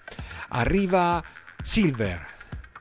[0.49, 1.21] arriva
[1.61, 2.25] Silver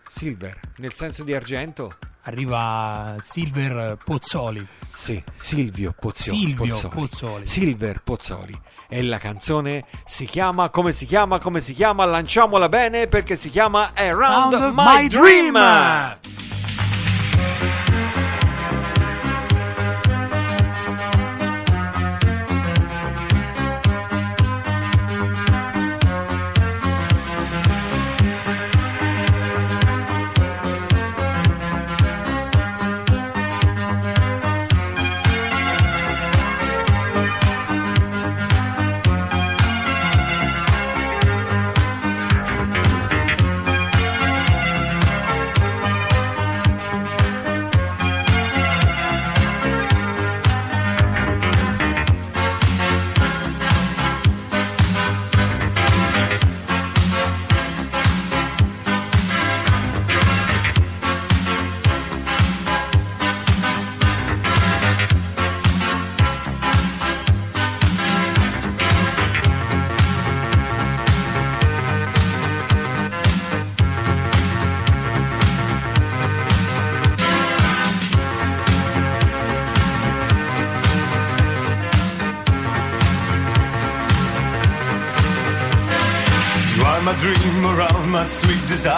[0.09, 4.67] Silver nel senso di argento Arriva Silver Pozzoli.
[4.89, 6.39] Sì, Silvio Pozzoli.
[6.39, 6.95] Silvio Pozzoli.
[6.95, 7.47] Pozzoli.
[7.47, 8.61] Silver Pozzoli.
[8.89, 12.07] E la canzone si chiama, come si chiama, come si chiama?
[12.07, 15.55] Lanciamola bene perché si chiama Around, Round My, Dream.
[15.55, 16.54] You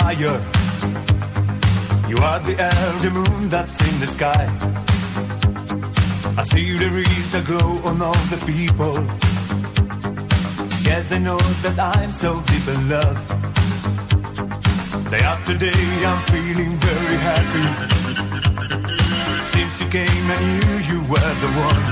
[0.09, 0.29] You
[2.19, 2.55] are the
[3.03, 4.47] the moon that's in the sky.
[6.39, 8.95] I see there is a glow on all the people.
[10.85, 13.19] Yes, I know that I'm so deep in love.
[15.11, 17.67] Day after day, I'm feeling very happy.
[19.49, 21.85] Since you came, I knew you were the one.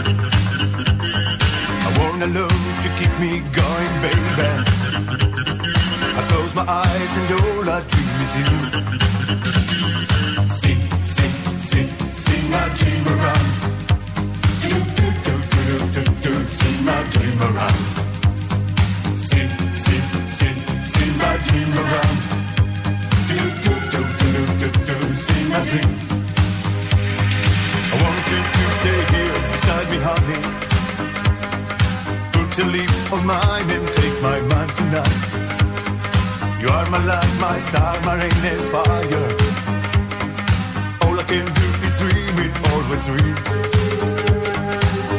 [1.87, 4.75] I want a love to keep me going, baby.
[6.17, 8.47] I close my eyes and all I dream is you.
[10.47, 10.79] See,
[11.15, 11.33] see,
[11.69, 11.87] see,
[12.25, 13.49] see my dream around.
[14.63, 15.35] Do, do, do,
[15.67, 17.81] do, do, do, see my dream around.
[19.19, 19.47] See,
[19.85, 20.01] see,
[20.39, 20.55] see,
[20.93, 22.19] see my dream around.
[23.29, 24.97] Do, do, do, do, do, do,
[25.27, 25.93] see my dream.
[27.91, 30.43] I want you to stay here beside me, honey.
[32.35, 35.44] Put your lips on mine and take my mind tonight.
[36.65, 39.29] You are my light, my star, my rain and fire.
[41.03, 43.37] All I can do is dream it, always dream.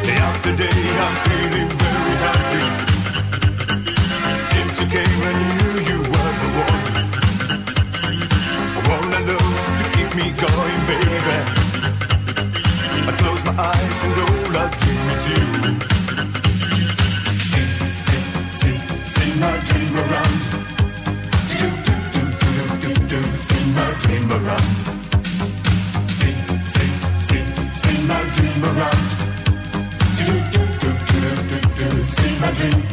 [0.08, 2.64] Day after day, I'm feeling very happy.
[4.52, 6.84] Since you came, I knew you were the one.
[8.78, 9.46] I wanna know
[9.80, 11.38] to keep me going, baby.
[13.08, 15.95] I close my eyes and all I dream is you.
[24.36, 24.62] around.
[26.10, 26.36] Sing,
[26.74, 26.94] sing,
[27.28, 29.04] sing, my dream around.
[30.18, 32.04] Do do do do do do, do.
[32.04, 32.85] sing my dream.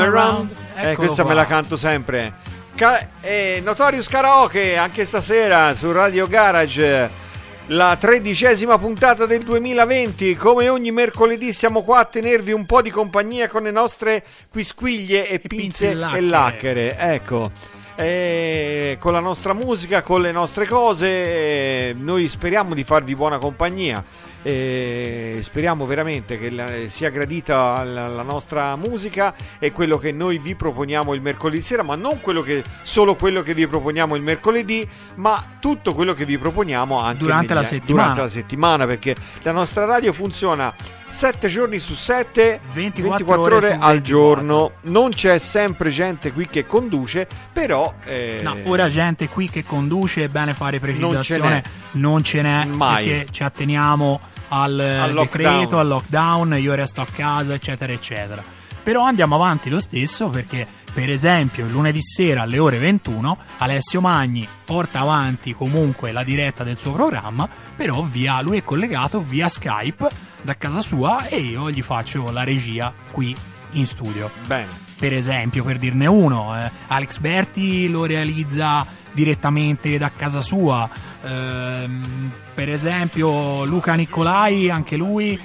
[0.00, 0.50] Around.
[0.76, 1.30] Eh, questa qua.
[1.32, 2.32] me la canto sempre.
[2.74, 7.28] Ca- eh, Notorious Karaoke anche stasera su Radio Garage.
[7.66, 12.90] La tredicesima puntata del 2020, come ogni mercoledì siamo qua a tenervi un po' di
[12.90, 16.96] compagnia con le nostre quisquiglie e, pinze pinze e lacchere.
[16.98, 17.50] Ecco,
[17.96, 23.36] Eh, con la nostra musica, con le nostre cose, eh, noi speriamo di farvi buona
[23.36, 24.02] compagnia.
[24.42, 30.38] Eh, speriamo veramente che la- sia gradita la, la nostra musica e quello che noi
[30.38, 34.22] vi proponiamo il mercoledì sera, ma non quello che, solo quello che vi proponiamo il
[34.22, 38.02] mercoledì, ma tutto quello che vi proponiamo anche Durante la negli- settimana.
[38.08, 40.72] durante la settimana, perché la nostra radio funziona
[41.10, 43.88] 7 giorni su 7, 24 ore su ore 24.
[43.88, 44.70] al giorno.
[44.82, 50.24] Non c'è sempre gente qui che conduce, però eh, No, ora gente qui che conduce,
[50.24, 51.62] è bene fare Non ce precisazione, n'è.
[51.92, 53.04] non ce n'è, Mai.
[53.06, 55.78] perché ci atteniamo al, Al decreto, lockdown.
[55.80, 58.42] al lockdown, io resto a casa, eccetera, eccetera.
[58.82, 64.48] Però andiamo avanti lo stesso perché, per esempio, lunedì sera alle ore 21 Alessio Magni
[64.64, 70.28] porta avanti comunque la diretta del suo programma, però via, lui è collegato via Skype
[70.42, 73.34] da casa sua e io gli faccio la regia qui
[73.72, 74.68] in studio bene.
[74.98, 80.88] per esempio, per dirne uno, eh, Alex Berti lo realizza direttamente da casa sua.
[81.22, 85.38] Ehm, per esempio, Luca Nicolai, anche lui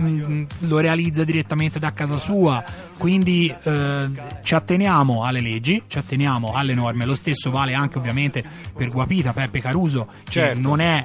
[0.00, 2.62] mm, lo realizza direttamente da casa sua.
[3.02, 4.10] Quindi eh,
[4.44, 7.04] ci atteniamo alle leggi, ci atteniamo alle norme.
[7.04, 8.44] Lo stesso vale anche ovviamente
[8.76, 10.60] per Guapita, Peppe Caruso, che Certo.
[10.60, 11.04] non è,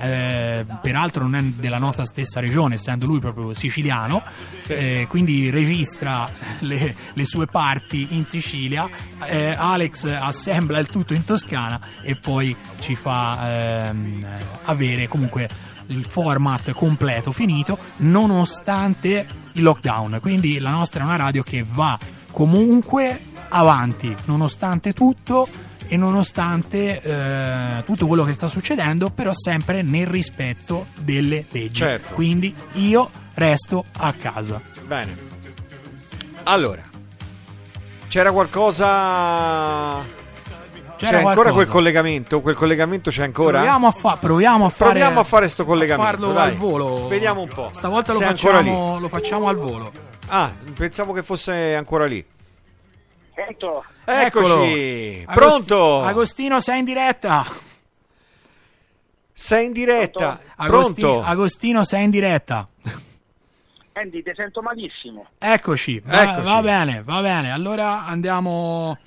[0.70, 4.22] eh, peraltro non è della nostra stessa regione, essendo lui proprio siciliano,
[4.60, 4.74] Sì.
[4.74, 6.30] eh, quindi registra
[6.60, 8.88] le, le sue parti in Sicilia,
[9.26, 14.28] eh, Alex assembla il tutto in Toscana e poi ci fa ehm,
[14.66, 15.50] avere comunque
[15.88, 20.20] il format completo finito nonostante il lockdown.
[20.22, 21.98] Quindi la nostra è una radio che va
[22.32, 23.20] comunque
[23.50, 25.48] avanti nonostante tutto
[25.88, 31.74] e nonostante eh, tutto quello che sta succedendo, però sempre nel rispetto delle leggi.
[31.74, 32.14] Certo.
[32.14, 34.62] Quindi io resto a casa.
[34.86, 35.16] Bene.
[36.44, 36.84] Allora,
[38.08, 40.26] c'era qualcosa.
[40.98, 41.54] C'era c'è ancora qualcosa.
[41.54, 42.42] quel collegamento?
[42.42, 43.58] Quel collegamento c'è ancora?
[43.60, 46.50] Proviamo a, fa- proviamo a fare Proviamo a fare sto collegamento, farlo dai.
[46.50, 47.08] al volo.
[47.08, 47.70] Vediamo un po'.
[47.74, 49.92] Stavolta lo facciamo, lo facciamo al volo.
[50.30, 52.26] Ah, pensavo che fosse ancora lì.
[53.34, 53.86] Pronto?
[54.06, 54.26] Eccoci.
[55.24, 55.34] Eccolo.
[55.34, 55.96] Pronto?
[56.02, 57.46] Agosti- Agostino, sei in diretta.
[59.34, 60.40] Sei in diretta.
[60.56, 61.24] Agosti- Pronto?
[61.24, 62.68] Agostino, sei in diretta.
[63.94, 65.26] Andy, ti sento malissimo.
[65.40, 66.02] Eccoci.
[66.06, 66.42] Va, Eccoci.
[66.48, 67.52] va bene, va bene.
[67.52, 68.98] Allora andiamo.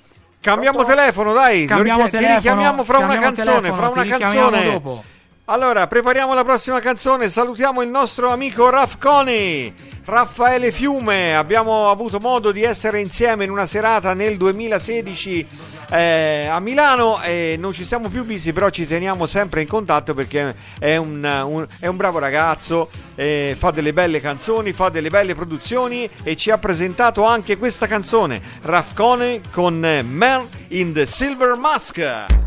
[0.41, 1.65] Cambiamo telefono, dai.
[1.65, 2.39] Cambiamo richi- telefono.
[2.39, 3.61] Ti richiamiamo fra una canzone.
[3.61, 4.63] telefono, Fra una canzone.
[4.71, 5.03] dopo.
[5.51, 7.27] Allora, prepariamo la prossima canzone.
[7.27, 9.73] Salutiamo il nostro amico Raff Coni,
[10.05, 11.35] Raffaele Fiume.
[11.35, 15.47] Abbiamo avuto modo di essere insieme in una serata nel 2016
[15.89, 20.13] eh, a Milano e non ci siamo più visti, però ci teniamo sempre in contatto
[20.13, 25.09] perché è un, un- è un bravo ragazzo, eh, fa delle belle canzoni, fa delle
[25.09, 29.79] belle produzioni e ci ha presentato anche questa canzone, Raff Coni con
[30.09, 32.40] Man in the Silver Mask.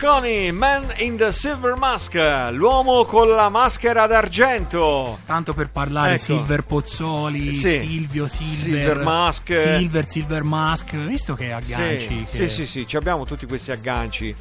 [0.00, 2.14] Coney, Man in the Silver Mask,
[2.52, 5.18] l'uomo con la maschera d'argento.
[5.26, 6.22] Tanto per parlare Ecco.
[6.22, 7.84] Silver Pozzoli, Sì.
[7.86, 9.60] Silvio Silver, Silver Mask.
[9.60, 13.72] Silver Silver Mask, visto che agganci Sì, che- sì, sì, sì, ci abbiamo tutti questi
[13.72, 14.34] agganci.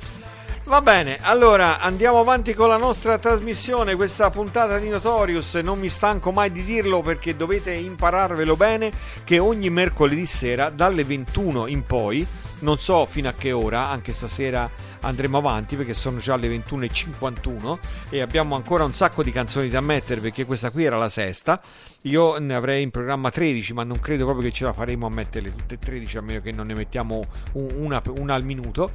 [0.63, 5.89] Va bene, allora andiamo avanti con la nostra trasmissione, questa puntata di Notorious, non mi
[5.89, 8.91] stanco mai di dirlo perché dovete impararvelo bene
[9.25, 12.25] che ogni mercoledì sera dalle 21 in poi,
[12.59, 14.69] non so fino a che ora, anche stasera
[15.01, 17.77] andremo avanti perché sono già le 21.51
[18.09, 21.59] e abbiamo ancora un sacco di canzoni da mettere perché questa qui era la sesta.
[22.03, 25.09] Io ne avrei in programma 13, ma non credo proprio che ce la faremo a
[25.09, 27.21] metterle tutte e 13 a meno che non ne mettiamo
[27.53, 28.91] un- una, una al minuto.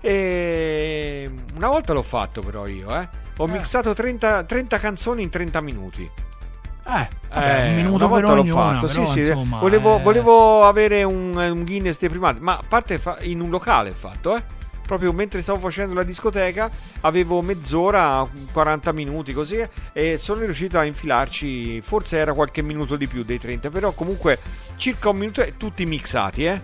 [0.00, 3.08] E una volta l'ho fatto però io, eh.
[3.38, 6.02] Ho mixato 30, 30 canzoni in 30 minuti.
[6.02, 9.98] Eh, vabbè, un minuto una per volta l'ho ognuna, fatto, però, sì, sì, insomma, volevo,
[9.98, 13.92] eh, volevo avere un, un Guinness dei primati, ma a parte fa- in un locale
[13.92, 14.42] fatto, eh.
[14.90, 16.68] Proprio mentre stavo facendo la discoteca
[17.02, 22.96] avevo mezz'ora, 40 minuti così eh, e sono riuscito a infilarci, forse era qualche minuto
[22.96, 24.36] di più dei 30, però comunque
[24.74, 26.60] circa un minuto e tutti mixati, eh.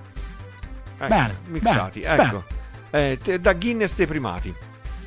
[0.99, 2.45] Ecco, Bene, mixati, bene, ecco.
[2.91, 4.53] Eh, te- da Guinness dei primati.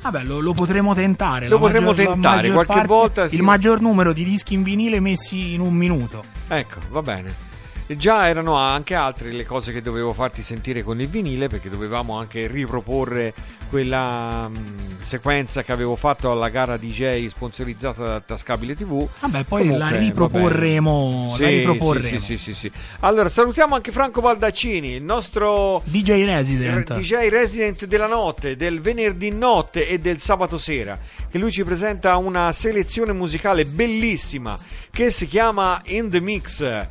[0.00, 1.46] Vabbè, lo, lo potremo tentare.
[1.46, 3.34] Lo potremo maggior- tentare, qualche parte- volta sì.
[3.34, 6.24] Il maggior numero di dischi in vinile messi in un minuto.
[6.48, 7.49] Ecco, va bene.
[7.96, 12.18] Già erano anche altre le cose che dovevo farti sentire con il vinile perché dovevamo
[12.18, 13.34] anche riproporre
[13.68, 19.08] quella mh, sequenza che avevo fatto alla gara DJ sponsorizzata da Tascabile TV.
[19.20, 21.32] Vabbè, poi Comunque, la riproporremo.
[21.36, 22.18] Sì, la riproporremo.
[22.18, 22.72] Sì, sì, sì, sì, sì.
[23.00, 26.94] Allora, salutiamo anche Franco Baldaccini, il nostro DJ Resident.
[26.96, 30.98] DJ resident della notte, del venerdì notte e del sabato sera,
[31.30, 34.58] che lui ci presenta una selezione musicale bellissima
[34.90, 36.86] che si chiama In the Mix,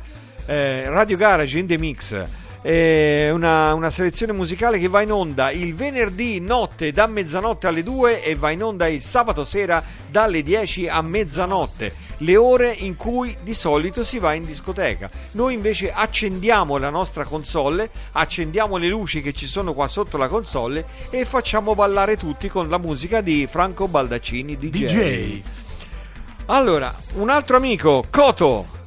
[0.46, 2.24] eh, Radio Garage In the Mix.
[2.62, 7.82] È una, una selezione musicale che va in onda il venerdì notte da mezzanotte alle
[7.82, 12.96] 2 e va in onda il sabato sera dalle 10 a mezzanotte, le ore in
[12.96, 15.10] cui di solito si va in discoteca.
[15.32, 20.28] Noi invece accendiamo la nostra console, accendiamo le luci che ci sono qua sotto la
[20.28, 24.68] console e facciamo ballare tutti con la musica di Franco Baldaccini DJ.
[24.68, 25.42] DJ.
[26.52, 28.79] Allora, un altro amico, Coto,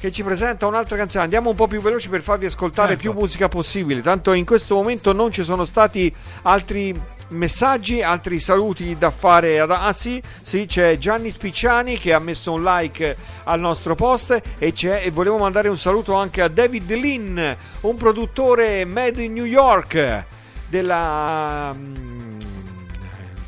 [0.00, 1.24] che ci presenta un'altra canzone.
[1.24, 3.00] Andiamo un po' più veloci per farvi ascoltare Ecco.
[3.00, 4.02] più musica possibile.
[4.02, 6.94] Tanto in questo momento non ci sono stati altri
[7.28, 9.60] messaggi, altri saluti da fare.
[9.60, 9.70] Ad...
[9.70, 14.72] Ah sì, sì, c'è Gianni Spicciani che ha messo un like al nostro post e,
[14.72, 17.38] c'è, e volevo mandare un saluto anche a David Lynn,
[17.80, 20.24] un produttore made in New York
[20.68, 21.74] della...
[21.76, 22.38] mm,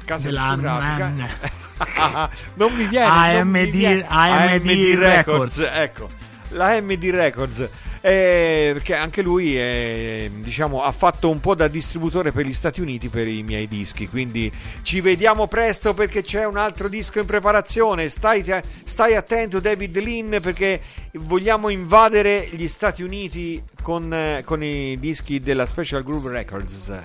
[0.05, 1.59] casa discografica.
[2.55, 4.05] non mi viene non mi AMD viene.
[4.07, 5.59] AMD Records.
[5.73, 6.09] ecco
[6.51, 7.69] la AMD Records
[8.03, 12.81] eh, perché anche lui eh, diciamo, ha fatto un po' da distributore per gli Stati
[12.81, 14.51] Uniti per i miei dischi quindi
[14.83, 20.37] ci vediamo presto perché c'è un altro disco in preparazione stai, stai attento David Lynn
[20.41, 20.81] perché
[21.15, 27.03] vogliamo invadere gli Stati Uniti con, eh, con i dischi della Special Groove Records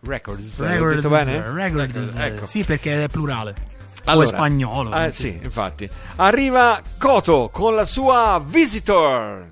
[0.00, 1.42] Records, l'ho detto bene?
[1.50, 2.46] Records, ecco.
[2.46, 3.67] Sì, perché è plurale.
[4.08, 4.94] O è Allora, spagnolo.
[4.94, 5.88] Eh, sì, infatti.
[6.16, 8.42] Arriva Koto con la sua.
[8.44, 9.50] Visitor,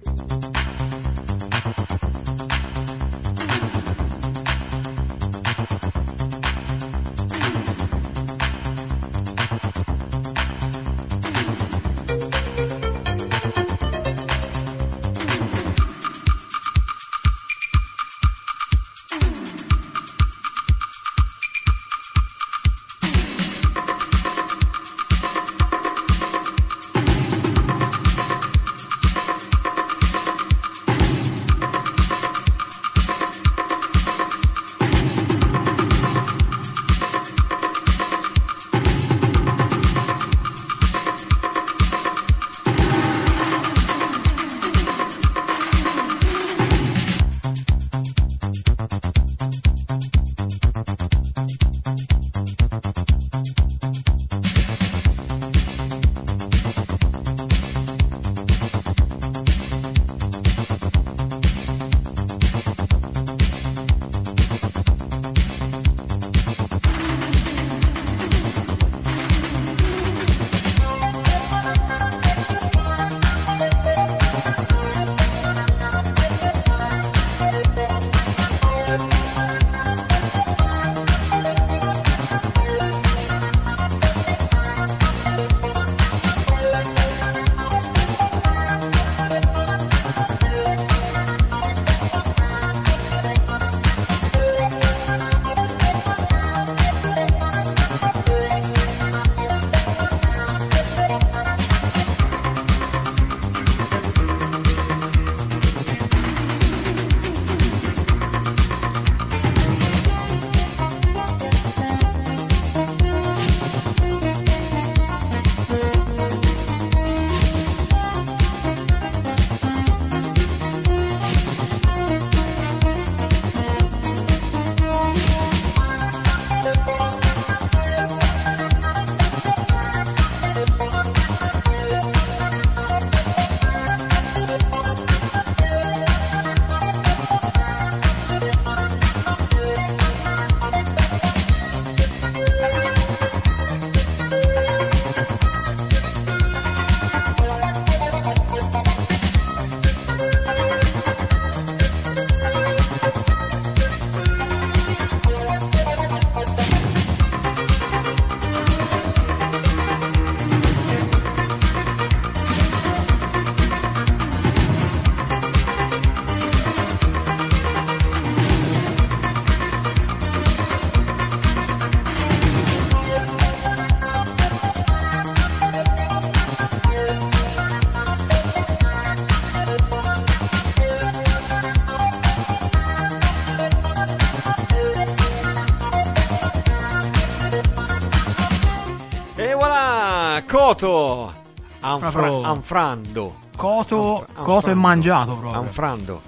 [190.46, 191.32] Coto!
[191.80, 193.36] Anfra- Anfrando.
[193.56, 195.60] Coto, Anfra- coto e mangiato proprio.
[195.60, 196.22] Anfrando.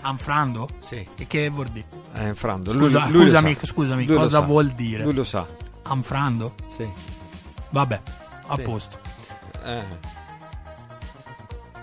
[0.00, 0.68] Anfrando?
[0.80, 1.06] Sì.
[1.16, 1.86] E che vuol dire?
[2.14, 2.70] Eh, Anfrando.
[2.72, 3.66] Scusa- Lui- lui lo scusami, sa.
[3.66, 4.46] scusami, Lui cosa sa.
[4.46, 5.02] vuol dire?
[5.02, 5.46] Lui lo sa.
[5.82, 6.54] Anfrando?
[6.76, 6.88] Sì.
[7.70, 8.00] Vabbè,
[8.46, 8.62] a Sì.
[8.62, 8.98] posto.
[9.64, 9.82] Eh.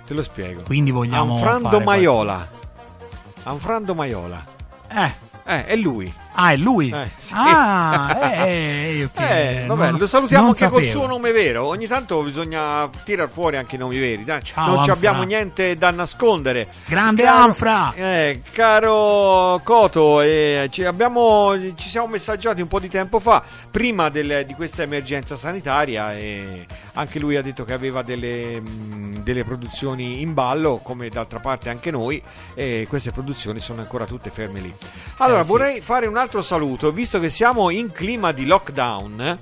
[0.07, 0.61] Te lo spiego.
[0.63, 2.47] Quindi vogliamo Anfrando Maiola.
[3.43, 4.43] Anfrando Maiola.
[4.87, 5.13] qualche-
[5.47, 6.11] Eh, Eh, è lui.
[6.35, 6.89] Ah, è lui?
[6.89, 7.33] Eh, sì.
[7.35, 9.13] Ah, eh, eh, ok.
[9.35, 10.99] Eh, vabbè, Non- lo salutiamo anche col sapevo.
[10.99, 11.65] suo nome vero.
[11.65, 14.23] Ogni tanto bisogna tirar fuori anche i nomi veri.
[14.23, 14.41] dai.
[14.43, 16.67] Ciao, non abbiamo niente da nascondere.
[16.85, 17.93] Grande Caro- Anfra!
[17.95, 24.09] Eh, caro Coto, eh, ci, abbiamo, ci siamo messaggiati un po' di tempo fa, prima
[24.09, 29.43] del- di questa emergenza sanitaria, e anche lui ha detto che aveva delle, mh, delle
[29.43, 32.21] produzioni in ballo, come d'altra parte anche noi,
[32.53, 34.73] e queste produzioni sono ancora tutte ferme lì.
[35.17, 35.49] Allora, Eh, sì.
[35.49, 39.39] vorrei fare un altro saluto, visto che siamo in clima di lockdown.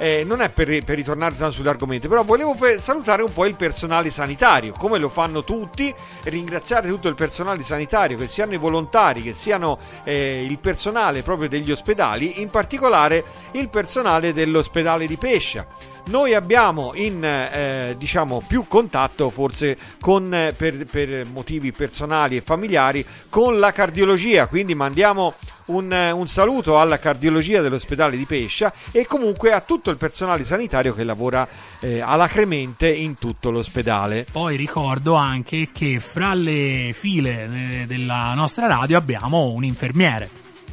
[0.00, 3.54] eh, non è per, per ritornare tanto sull'argomento, però volevo per- salutare un po' il
[3.54, 5.94] personale sanitario, come lo fanno tutti,
[6.24, 11.50] ringraziare tutto il personale sanitario, che siano i volontari, che siano eh, il personale proprio
[11.50, 15.66] degli ospedali, in particolare il personale dell'ospedale di Pescia.
[16.06, 23.04] Noi abbiamo in eh, diciamo più contatto forse con, per, per motivi personali e familiari
[23.28, 25.34] con la cardiologia, quindi mandiamo
[25.70, 30.44] un, eh, un saluto alla cardiologia dell'ospedale di Pescia e comunque a tutto il personale
[30.44, 31.46] sanitario che lavora
[31.80, 34.26] eh, alacremente in tutto l'ospedale.
[34.30, 40.28] Poi ricordo anche che fra le file eh, della nostra radio abbiamo un infermiere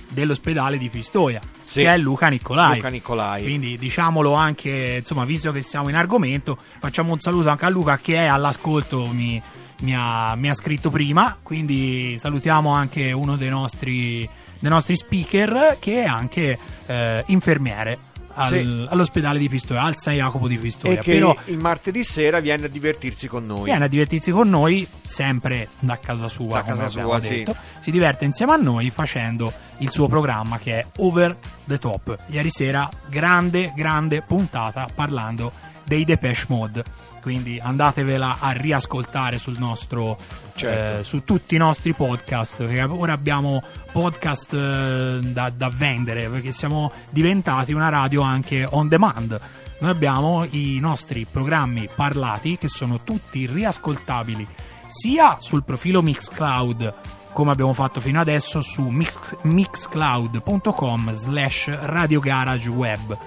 [0.09, 1.81] dell'ospedale di Pistoia, Sì.
[1.81, 2.75] che è Luca Nicolai.
[2.77, 3.43] Luca Nicolai.
[3.43, 7.97] Quindi diciamolo anche, insomma, visto che siamo in argomento, facciamo un saluto anche a Luca
[8.01, 9.41] che è all'ascolto, mi,
[9.81, 14.27] mi ha, mi ha scritto prima, quindi salutiamo anche uno dei nostri,
[14.59, 17.97] dei nostri speaker che è anche eh, infermiere
[18.33, 18.85] al- Sì.
[18.89, 21.01] all'ospedale di Pistoia, al San Jacopo di E Pistoia.
[21.01, 23.63] che Però il martedì sera viene a divertirsi con noi.
[23.63, 27.45] viene a divertirsi con noi, sempre da casa sua, Da casa sua, sì.
[27.79, 31.35] Si diverte insieme a noi facendo il suo programma che è Over
[31.65, 32.15] the Top.
[32.27, 35.51] Ieri sera, grande, grande puntata parlando
[35.83, 36.83] dei Depeche Mode.
[37.27, 40.17] Quindi andatevela a riascoltare sul nostro
[40.55, 40.99] Certo.
[40.99, 42.63] eh, su tutti i nostri podcast.
[42.63, 43.61] Perché ora abbiamo
[43.91, 49.37] podcast eh, da, da vendere perché siamo diventati una radio anche on demand.
[49.79, 54.47] Noi abbiamo i nostri programmi parlati che sono tutti riascoltabili
[54.87, 56.93] sia sul profilo Mixcloud
[57.33, 63.17] come abbiamo fatto fino adesso su mix- mixcloud.com slash radiogarageweb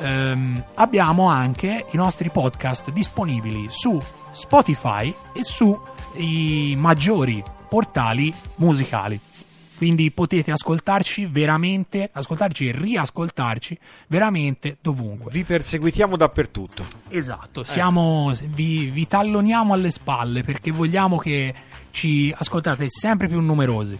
[0.00, 4.00] Ehm, abbiamo anche i nostri podcast disponibili su
[4.32, 9.20] Spotify e sui maggiori portali musicali
[9.80, 13.78] quindi potete ascoltarci veramente ascoltarci e riascoltarci
[14.08, 16.84] veramente dovunque Vi perseguitiamo dappertutto.
[17.08, 21.54] Esatto, siamo, vi, vi talloniamo alle spalle perché vogliamo che
[21.92, 23.98] ci ascoltate sempre più numerosi.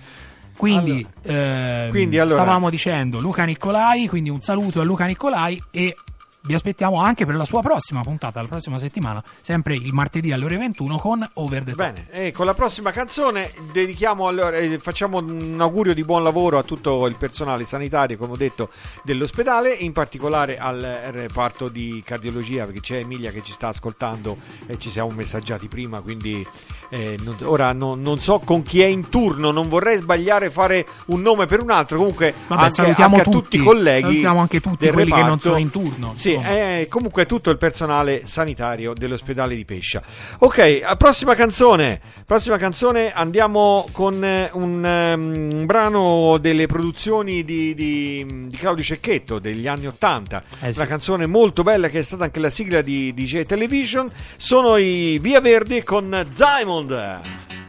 [0.61, 5.95] Quindi, ehm, quindi, allora- stavamo dicendo Luca Nicolai, quindi un saluto a Luca Nicolai e
[6.43, 10.45] vi aspettiamo anche per la sua prossima puntata, la prossima settimana, sempre il martedì alle
[10.45, 11.79] ore 21 con Over the Top.
[11.79, 16.59] Bene, e con la prossima canzone dedichiamo allora, eh, facciamo un augurio di buon lavoro
[16.59, 18.71] a tutto il personale sanitario, come ho detto,
[19.03, 20.81] dell'ospedale, in particolare al
[21.11, 26.01] reparto di cardiologia, perché c'è Emilia che ci sta ascoltando e ci siamo messaggiati prima,
[26.01, 26.47] quindi
[26.91, 30.85] eh, non- ora non, non so con chi è in turno, non vorrei sbagliare fare
[31.07, 34.03] un nome per un altro, comunque Vabbè, anche, salutiamo anche tutti, i colleghi.
[34.03, 35.49] salutiamo anche tutti quelli che non reparto.
[35.49, 40.03] sono in turno, Sì, eh, comunque tutto il personale sanitario dell'ospedale di Pescia.
[40.39, 42.01] Ok, prossima canzone.
[42.27, 48.83] Prossima canzone andiamo con eh, un, ehm, un brano delle produzioni di, di- di Claudio
[48.85, 50.43] Cecchetto degli anni 80.
[50.61, 50.79] Eh sì.
[50.79, 54.11] Una canzone molto bella che è stata anche la sigla di DJ Television.
[54.37, 56.80] Sono i Via Verdi con Diamond.
[56.89, 57.60] Diamond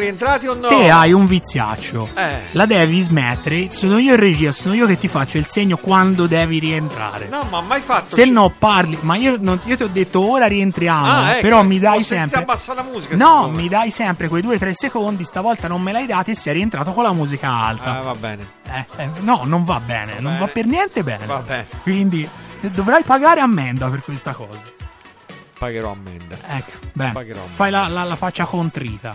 [0.00, 0.66] rientrati o no?
[0.68, 2.08] Te hai un viziaccio.
[2.14, 2.38] Eh.
[2.52, 3.70] La devi smettere.
[3.70, 7.28] Sono io in regia, sono io che ti faccio il segno quando devi rientrare.
[7.28, 8.14] No, ma mai fatto.
[8.16, 11.62] Se no parli, ma io, non- io ti ho detto ora rientriamo, Ah, ecco, però
[11.62, 12.74] mi dai sentito sempre...
[12.74, 16.34] la musica, No, mi dai sempre quei 2-3 secondi, stavolta non me l'hai dati e
[16.34, 17.98] sei rientrato con la musica alta.
[17.98, 18.48] Ah, va bene.
[18.72, 20.38] Eh, eh, no, non va bene, non bene.
[20.38, 21.26] va per niente bene.
[21.26, 21.66] Va bene.
[21.82, 22.28] Quindi
[22.60, 24.58] eh, dovrai pagare ammenda per questa cosa.
[25.58, 26.36] Pagherò ammenda.
[26.46, 27.12] Ecco, bene.
[27.12, 27.54] Pagherò ammenda.
[27.56, 29.14] Fai la, la- la faccia contrita.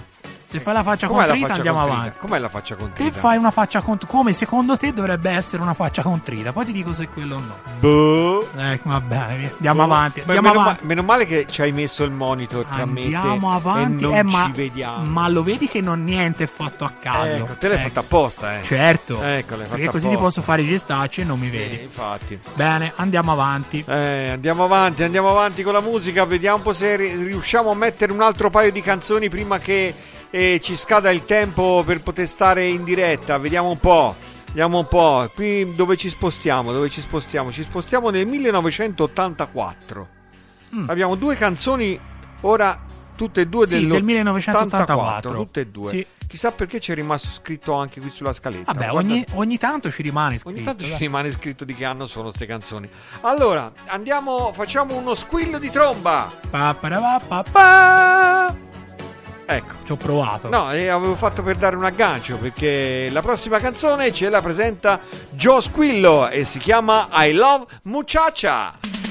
[0.58, 2.02] Se fai la faccia Com'è contrita faccia andiamo contrita?
[2.02, 2.20] avanti.
[2.20, 3.10] Com'è la faccia contrita?
[3.12, 6.52] Te fai una faccia contrita, come secondo te dovrebbe essere una faccia contrita.
[6.54, 7.56] Poi ti dico se quello o no.
[7.80, 8.48] Boh.
[8.58, 10.22] Ecco, va bene, andiamo avanti.
[10.22, 10.86] Beh, Andiamo meno, ma- avanti.
[10.86, 14.04] meno male che ci hai messo il monitor tra me Andiamo avanti.
[14.04, 15.06] e non Eh, ma, ci vediamo.
[15.06, 17.26] ma lo vedi che non niente è fatto a caso.
[17.36, 17.88] Ecco, te l'hai Ecco.
[17.88, 18.64] fatta apposta, eh.
[18.64, 19.22] Certo.
[19.22, 20.24] Ecco, l'hai fatta Perché così ti apposta.
[20.24, 21.82] posso fare i gestacci e non mi Sì, vedi.
[21.84, 22.40] infatti.
[22.54, 23.84] Bene, andiamo avanti.
[23.88, 27.76] Eh, andiamo avanti, andiamo avanti con la musica, vediamo un po' se ri- riusciamo a
[27.76, 29.94] mettere un altro paio di canzoni prima che
[30.30, 33.38] eh, ci scada il tempo per poter stare in diretta.
[33.38, 34.16] Vediamo un po'.
[34.48, 35.30] Vediamo un po'.
[35.34, 36.72] Qui dove ci spostiamo?
[36.72, 37.52] Dove ci spostiamo?
[37.52, 40.08] Ci spostiamo nel 1984.
[40.76, 40.90] Mm.
[40.90, 42.00] Abbiamo due canzoni
[42.42, 42.84] ora
[43.16, 45.34] tutte e due Sì, del del 1984.
[45.36, 45.90] tutte e due.
[45.90, 46.06] Sì.
[46.28, 48.74] Chissà perché c'è rimasto scritto anche qui sulla scaletta.
[48.74, 50.50] Vabbè, Guarda- ogni, ogni tanto ci rimane scritto.
[50.56, 51.00] Ogni tanto ci dai.
[51.00, 52.90] rimane scritto di che anno sono queste canzoni.
[53.22, 56.32] Allora, andiamo, facciamo uno squillo di tromba.
[56.50, 58.56] Pa, para, pa, pa, pa.
[59.46, 59.74] Ecco.
[59.86, 60.50] Ci ho provato.
[60.50, 65.00] No, e avevo fatto per dare un aggancio perché la prossima canzone ce la presenta
[65.32, 69.05] Joe Squillo e si chiama I Love Muchacha.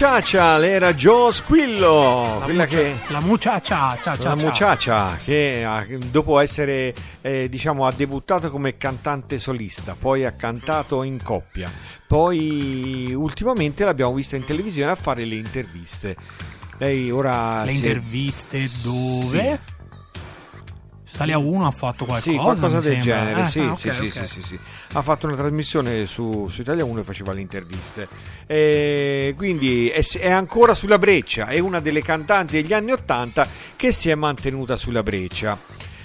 [0.00, 2.94] Muchacha, era Joe Squillo, quella che...
[3.08, 4.44] La muchacha, cia, cia, La cia.
[4.46, 11.02] Muchacha che ha- dopo essere eh, diciamo ha debuttato come cantante solista, poi ha cantato
[11.02, 11.68] in coppia,
[12.06, 16.14] poi ultimamente l'abbiamo vista in televisione a fare le interviste.
[16.78, 19.58] Lei ora Le si è- interviste dove?
[21.12, 22.30] Italia 1 ha fatto qualcosa.
[22.30, 23.00] Sì, qualcosa del sembra.
[23.02, 24.26] genere, Eh, sì, ah, sì, ok, sì, ok.
[24.28, 24.58] sì, sì.
[24.92, 28.08] Ha fatto una trasmissione su, su Italia 1 e faceva le interviste.
[28.46, 33.46] E quindi è, è ancora sulla breccia, è una delle cantanti degli anni 80
[33.76, 35.58] che si è mantenuta sulla breccia.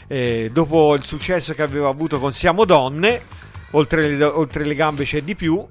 [0.08, 3.22] Eh, dopo il successo che aveva avuto con Siamo Donne,
[3.72, 5.66] oltre le, oltre le gambe c'è di più.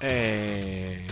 [0.00, 1.04] eh,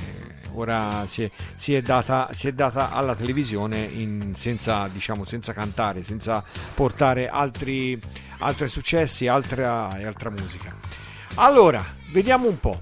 [0.60, 5.52] ora si è, si è data, si è data alla televisione in- senza, diciamo, senza
[5.52, 6.42] cantare, senza
[6.74, 8.00] portare altri,
[8.38, 10.74] altri successi altra, e altra musica.
[11.36, 12.80] Allora, vediamo un po'.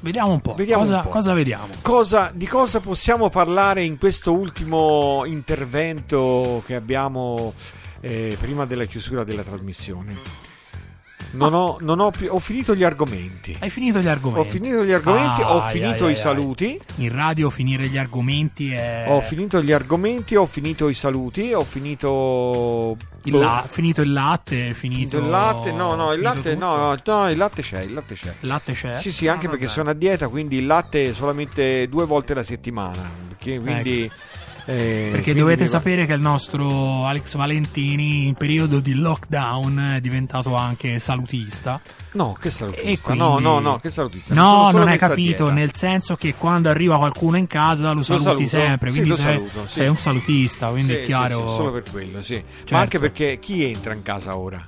[0.00, 0.54] Vediamo un po'.
[0.54, 1.08] Vediamo cosa, un po'.
[1.08, 1.68] cosa vediamo?
[1.82, 7.54] Cosa- di cosa possiamo parlare in questo ultimo intervento che abbiamo
[8.00, 10.45] eh, prima della chiusura della trasmissione?
[11.32, 13.56] Non ho, non ho più, ho finito gli argomenti.
[13.58, 14.48] Hai finito gli Ho argomenti.
[14.50, 16.80] finito gli argomenti, ho Ai, finito ai, i ai, saluti.
[16.96, 19.04] In radio finire gli argomenti è...
[19.08, 24.12] Ho finito gli argomenti, ho finito i saluti, ho finito il, boh, la- finito il
[24.12, 25.08] latte, finito...
[25.10, 25.72] finito il latte.
[25.72, 28.34] No, no, il latte no, no, no, il latte c'è, il latte c'è.
[28.40, 28.96] Il latte c'è?
[28.96, 29.76] Sì, sì, anche Ah, perché vabbè.
[29.76, 33.24] sono a dieta, quindi il latte suolamente due volte alla settimana.
[33.38, 34.10] Quindi,
[34.66, 40.00] eh, Perché dovete mi sapere che il nostro Alex Valentini in periodo di lockdown è
[40.00, 41.80] diventato anche salutista.
[42.12, 43.12] No, che salutista.
[43.14, 44.34] Quindi- No, no, no, che salutista.
[44.34, 45.52] No, non hai capito, dieta.
[45.52, 48.46] nel senso che quando arriva qualcuno in casa lo saluti saluto.
[48.48, 49.72] sempre, Sì, quindi lo sei, saluto, sì.
[49.72, 51.48] sei un salutista, quindi Sì, è sì, chiaro.
[51.48, 52.34] sì, solo per quello, sì.
[52.34, 52.74] Certo.
[52.74, 54.66] Ma anche perché chi entra in casa ora?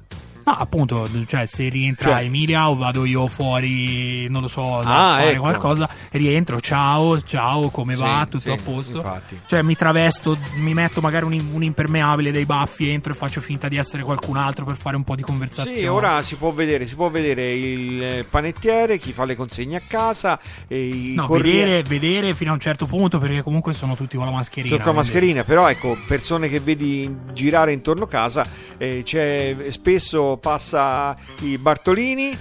[0.48, 5.16] No, appunto, cioè se rientra Cioè- Emilia o vado io fuori, non lo so, Ah,
[5.18, 5.40] fare ecco.
[5.40, 8.96] qualcosa, rientro, ciao, ciao, come Sì, va, tutto sì, a posto.
[8.96, 9.38] infatti.
[9.46, 13.68] Cioè mi travesto, mi metto magari un, un impermeabile dei baffi, entro e faccio finta
[13.68, 15.76] di essere qualcun altro per fare un po' di conversazione.
[15.76, 19.82] Sì, ora si può vedere, si può vedere il panettiere, chi fa le consegne a
[19.86, 24.24] casa, i No, vedere, vedere fino a un certo punto perché comunque sono tutti con
[24.24, 24.76] la mascherina.
[24.76, 28.46] Sotto la mascherina, però ecco, persone che vedi girare intorno a casa,
[28.78, 32.36] eh, c'è, spesso passa i Bartolini,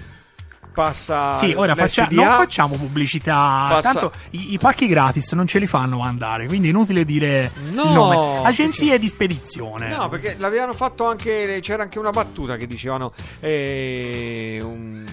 [0.74, 3.66] passa Sì, ora faccia- non facciamo pubblicità.
[3.70, 7.52] Passa- Tanto i, i pacchi gratis non ce li fanno mandare, quindi è inutile dire
[7.72, 8.44] No.
[8.44, 9.90] Agenzie di spedizione.
[9.96, 11.60] No, perché l'avevano fatto anche.
[11.62, 13.12] C'era anche una battuta che dicevano.
[13.40, 15.04] eh, un-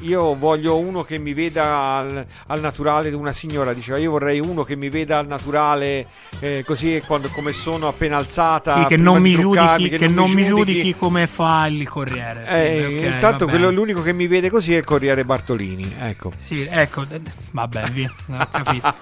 [0.00, 3.10] io voglio uno che mi veda al, al naturale.
[3.10, 6.06] Una signora diceva: Io vorrei uno che mi veda al naturale,
[6.40, 8.80] eh, così quando, come sono appena alzata.
[8.82, 12.44] Sì, che non, mi giudichi, che non mi giudichi come fa il corriere.
[12.46, 15.94] Sì, Eh, ok, intanto quello- l'unico che mi vede così è il Corriere Bartolini.
[16.00, 16.32] Ecco.
[16.36, 17.20] Sì, ecco, eh,
[17.50, 18.94] vabbè, via, ho capito.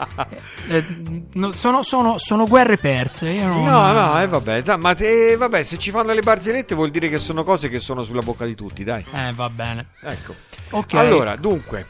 [0.69, 0.85] Eh, eh,
[1.35, 3.33] no, sono, sono- sono guerre perse.
[3.33, 6.91] Non- No, no, eh, vabbè, dai, ma te- vabbè, se ci fanno le barzellette vuol
[6.91, 9.05] dire che sono cose che sono sulla bocca di tutti, dai.
[9.13, 9.87] Eh, va bene.
[10.03, 10.35] Ecco.
[10.71, 10.88] Ok.
[10.97, 11.87] Allora, dunque,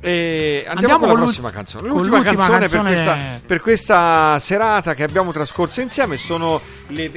[0.00, 1.88] eh, andiamo, Andiamo con la prossima canzone.
[1.88, 7.08] L'ultima l'ultima canzone, canzone- Per, questa, per questa serata che abbiamo trascorso insieme sono le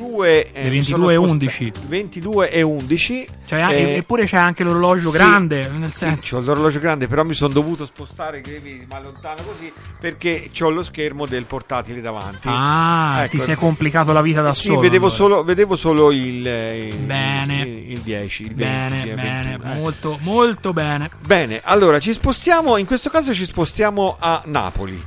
[0.00, 1.72] 22, eh, Le mi sono 22 e sposta- 11.
[1.88, 3.28] 22 e 11.
[3.46, 5.68] Cioè, anche- eh, eppure c'è anche l'orologio sì, grande.
[5.76, 6.36] Nel sì, senso.
[6.36, 8.42] c'ho l'orologio grande, però mi sono dovuto spostare,
[8.88, 12.48] ma lontano così, perché ho lo schermo del portatile davanti.
[12.48, 13.30] Ah, Ecco.
[13.36, 14.80] ti sei complicato la vita da Sì, solo.
[14.80, 15.14] vedevo, allora.
[15.20, 17.60] solo, vedevo solo il, il, Bene.
[17.62, 19.76] il, il 10, il 20, Bene, il bene, 21, eh.
[19.76, 21.10] molto, molto bene.
[21.26, 25.02] Bene, allora ci spostiamo, in questo caso ci spostiamo a Napoli.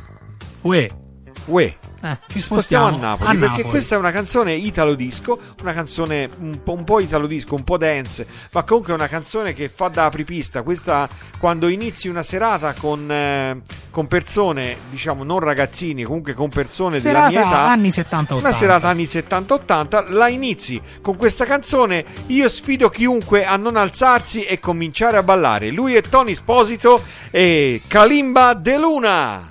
[0.62, 0.90] Uè,
[1.46, 1.64] Uè.
[1.64, 3.70] eh, ci Spostiamo spostiamo a Napoli a perché Napoli.
[3.70, 7.64] questa è una canzone italo disco, una canzone un po', un po' italo disco, un
[7.64, 10.62] po' dance, ma comunque è una canzone che fa da apripista.
[10.64, 11.08] Questa
[11.40, 17.28] quando inizi una serata con, eh, con persone, diciamo non ragazzini, comunque con persone della
[17.28, 18.38] mia Serata età, anni 70-80.
[18.38, 22.06] una serata anni 70-80, la inizi con questa canzone.
[22.28, 25.72] Io sfido chiunque a non alzarsi e cominciare a ballare.
[25.72, 27.02] Lui è Tony Sposito
[27.32, 29.50] e Kalimba De Luna.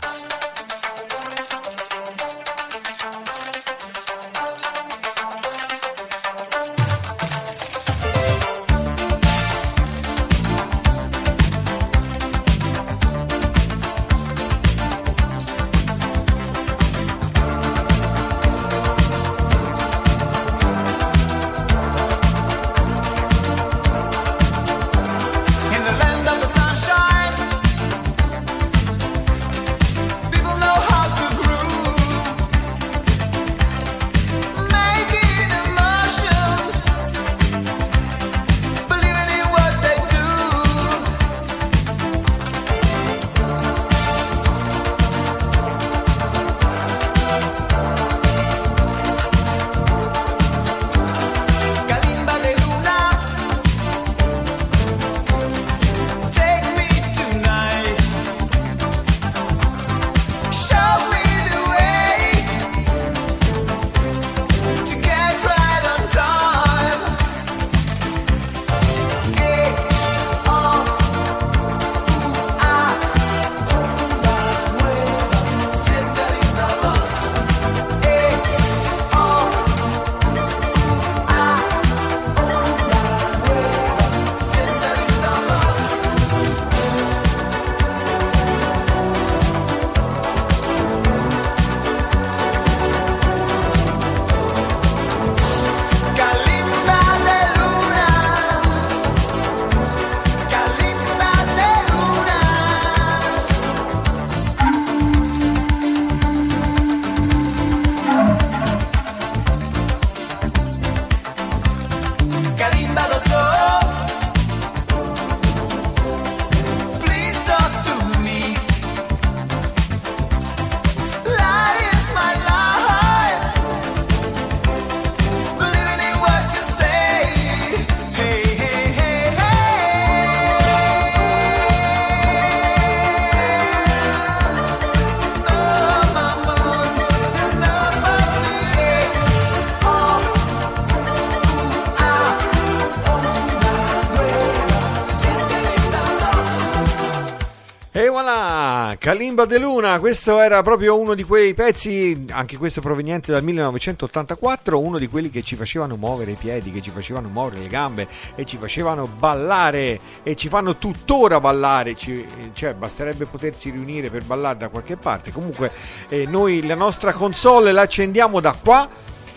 [149.03, 154.79] Kalimba de Luna, questo era proprio uno di quei pezzi, anche questo proveniente dal 1984,
[154.79, 158.07] uno di quelli che ci facevano muovere i piedi, che ci facevano muovere le gambe
[158.37, 164.23] e ci facevano ballare e ci fanno tuttora ballare, ci- cioè basterebbe potersi riunire per
[164.23, 165.33] ballare da qualche parte.
[165.33, 165.73] Comunque
[166.09, 168.89] eh, noi la nostra console la accendiamo da qua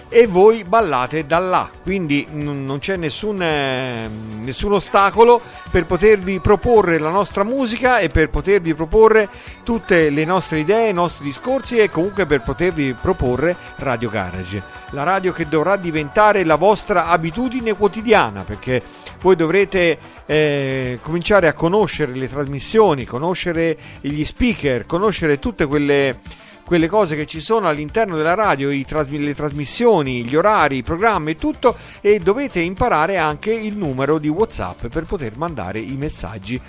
[0.10, 1.70] e voi ballate da là.
[1.82, 4.08] Quindi n- non c'è nessun, eh,
[4.42, 9.28] nessun ostacolo per potervi proporre la nostra musica e per potervi proporre
[9.64, 14.62] tutte le nostre idee, i nostri discorsi e comunque per potervi proporre Radio Garage.
[14.92, 18.82] La radio che dovrà diventare la vostra abitudine quotidiana perché
[19.20, 26.18] voi dovrete eh, cominciare a conoscere le trasmissioni, conoscere gli speaker, conoscere tutte quelle
[26.66, 30.84] quelle cose che ci sono all'interno della radio, i trasmi- le trasmissioni, gli orari, i
[30.84, 35.96] programmi e tutto e dovete imparare anche il numero di WhatsApp per poter mandare i
[35.96, 36.62] messaggi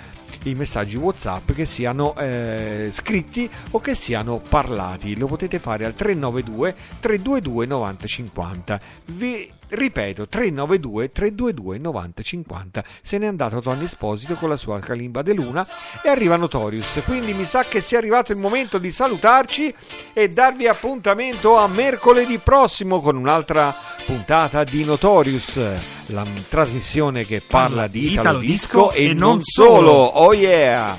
[0.43, 5.17] i messaggi WhatsApp che siano eh, scritti o che siano parlati.
[5.17, 8.81] Lo potete fare al 392 322 9050.
[9.05, 12.83] Vi ripeto 392 322 9050.
[13.01, 15.67] Se n'è andato Tony Esposito con la sua Calimba de Luna
[16.03, 17.01] e arriva Notorious.
[17.05, 19.73] Quindi mi sa che sia arrivato il momento di salutarci
[20.13, 23.75] e darvi appuntamento a mercoledì prossimo con un'altra
[24.05, 25.59] puntata di Notorious,
[26.07, 29.91] la trasmissione che parla di Italo Disco e non solo.
[29.91, 30.97] Oh yeah!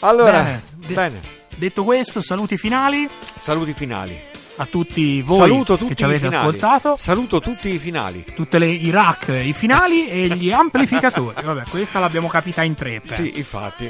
[0.00, 1.20] Allora, Bene, de- bene,
[1.56, 3.06] Detto questo, saluti finali
[3.36, 4.29] saluti finali.
[4.60, 6.36] A tutti voi Saluto tutti che ci avete finali.
[6.36, 6.96] ascoltato.
[6.96, 8.24] Saluto tutti i penali.
[8.34, 11.42] Tutte le, i rack, i finali e gli amplificatori.
[11.42, 13.00] Vabbè, questa l'abbiamo capita in tre.
[13.00, 13.14] per.
[13.14, 13.88] Sì, infatti.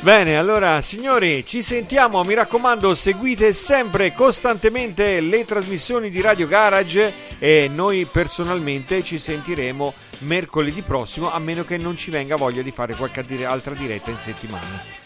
[0.00, 7.12] Bene, allora signori, ci sentiamo, mi raccomando, seguite sempre costantemente le trasmissioni di Radio Garage
[7.38, 12.72] e noi personalmente ci sentiremo mercoledì prossimo, a meno che non ci venga voglia di
[12.72, 15.01] fare qualche altra diretta in settimana.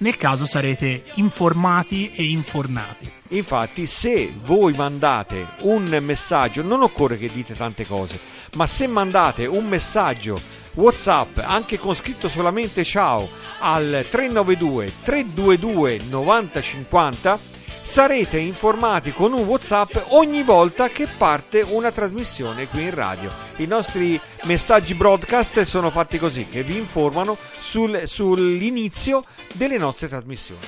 [0.00, 3.10] Nel caso sarete informati e infornati.
[3.28, 8.18] Infatti, se voi mandate un messaggio, non occorre che dite tante cose,
[8.54, 10.40] ma se mandate un messaggio
[10.72, 13.28] WhatsApp, anche con scritto solamente ciao,
[13.58, 17.38] al 392 322 9050,
[17.82, 23.30] sarete informati con un WhatsApp ogni volta che parte una trasmissione qui in radio.
[23.56, 29.24] I nostri messaggi broadcast sono fatti così, che vi informano sul- sull'inizio
[29.54, 30.60] delle nostre trasmissioni.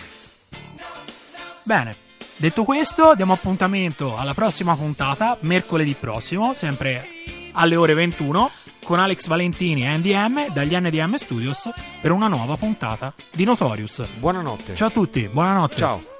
[1.62, 1.96] Bene,
[2.36, 7.06] detto questo, diamo appuntamento alla prossima puntata, mercoledì prossimo, sempre
[7.52, 8.50] alle ore 21,
[8.84, 11.68] con Alex Valentini e NDM dagli NDM Studios
[12.00, 14.04] per una nuova puntata di Notorious.
[14.18, 14.74] Buonanotte.
[14.74, 15.76] Ciao a tutti, buonanotte.
[15.76, 16.11] Ciao.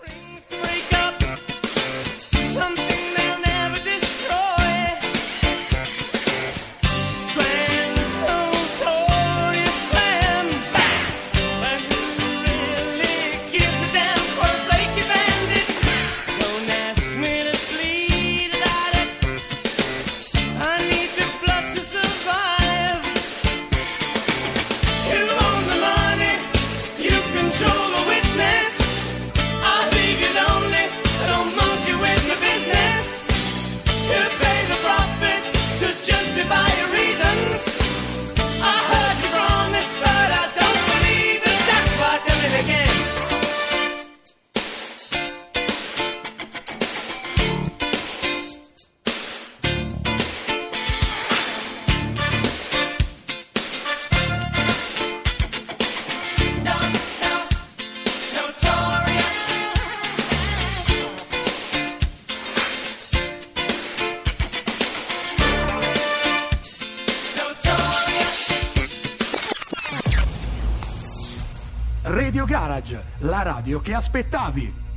[73.42, 74.91] Radio che aspettavi.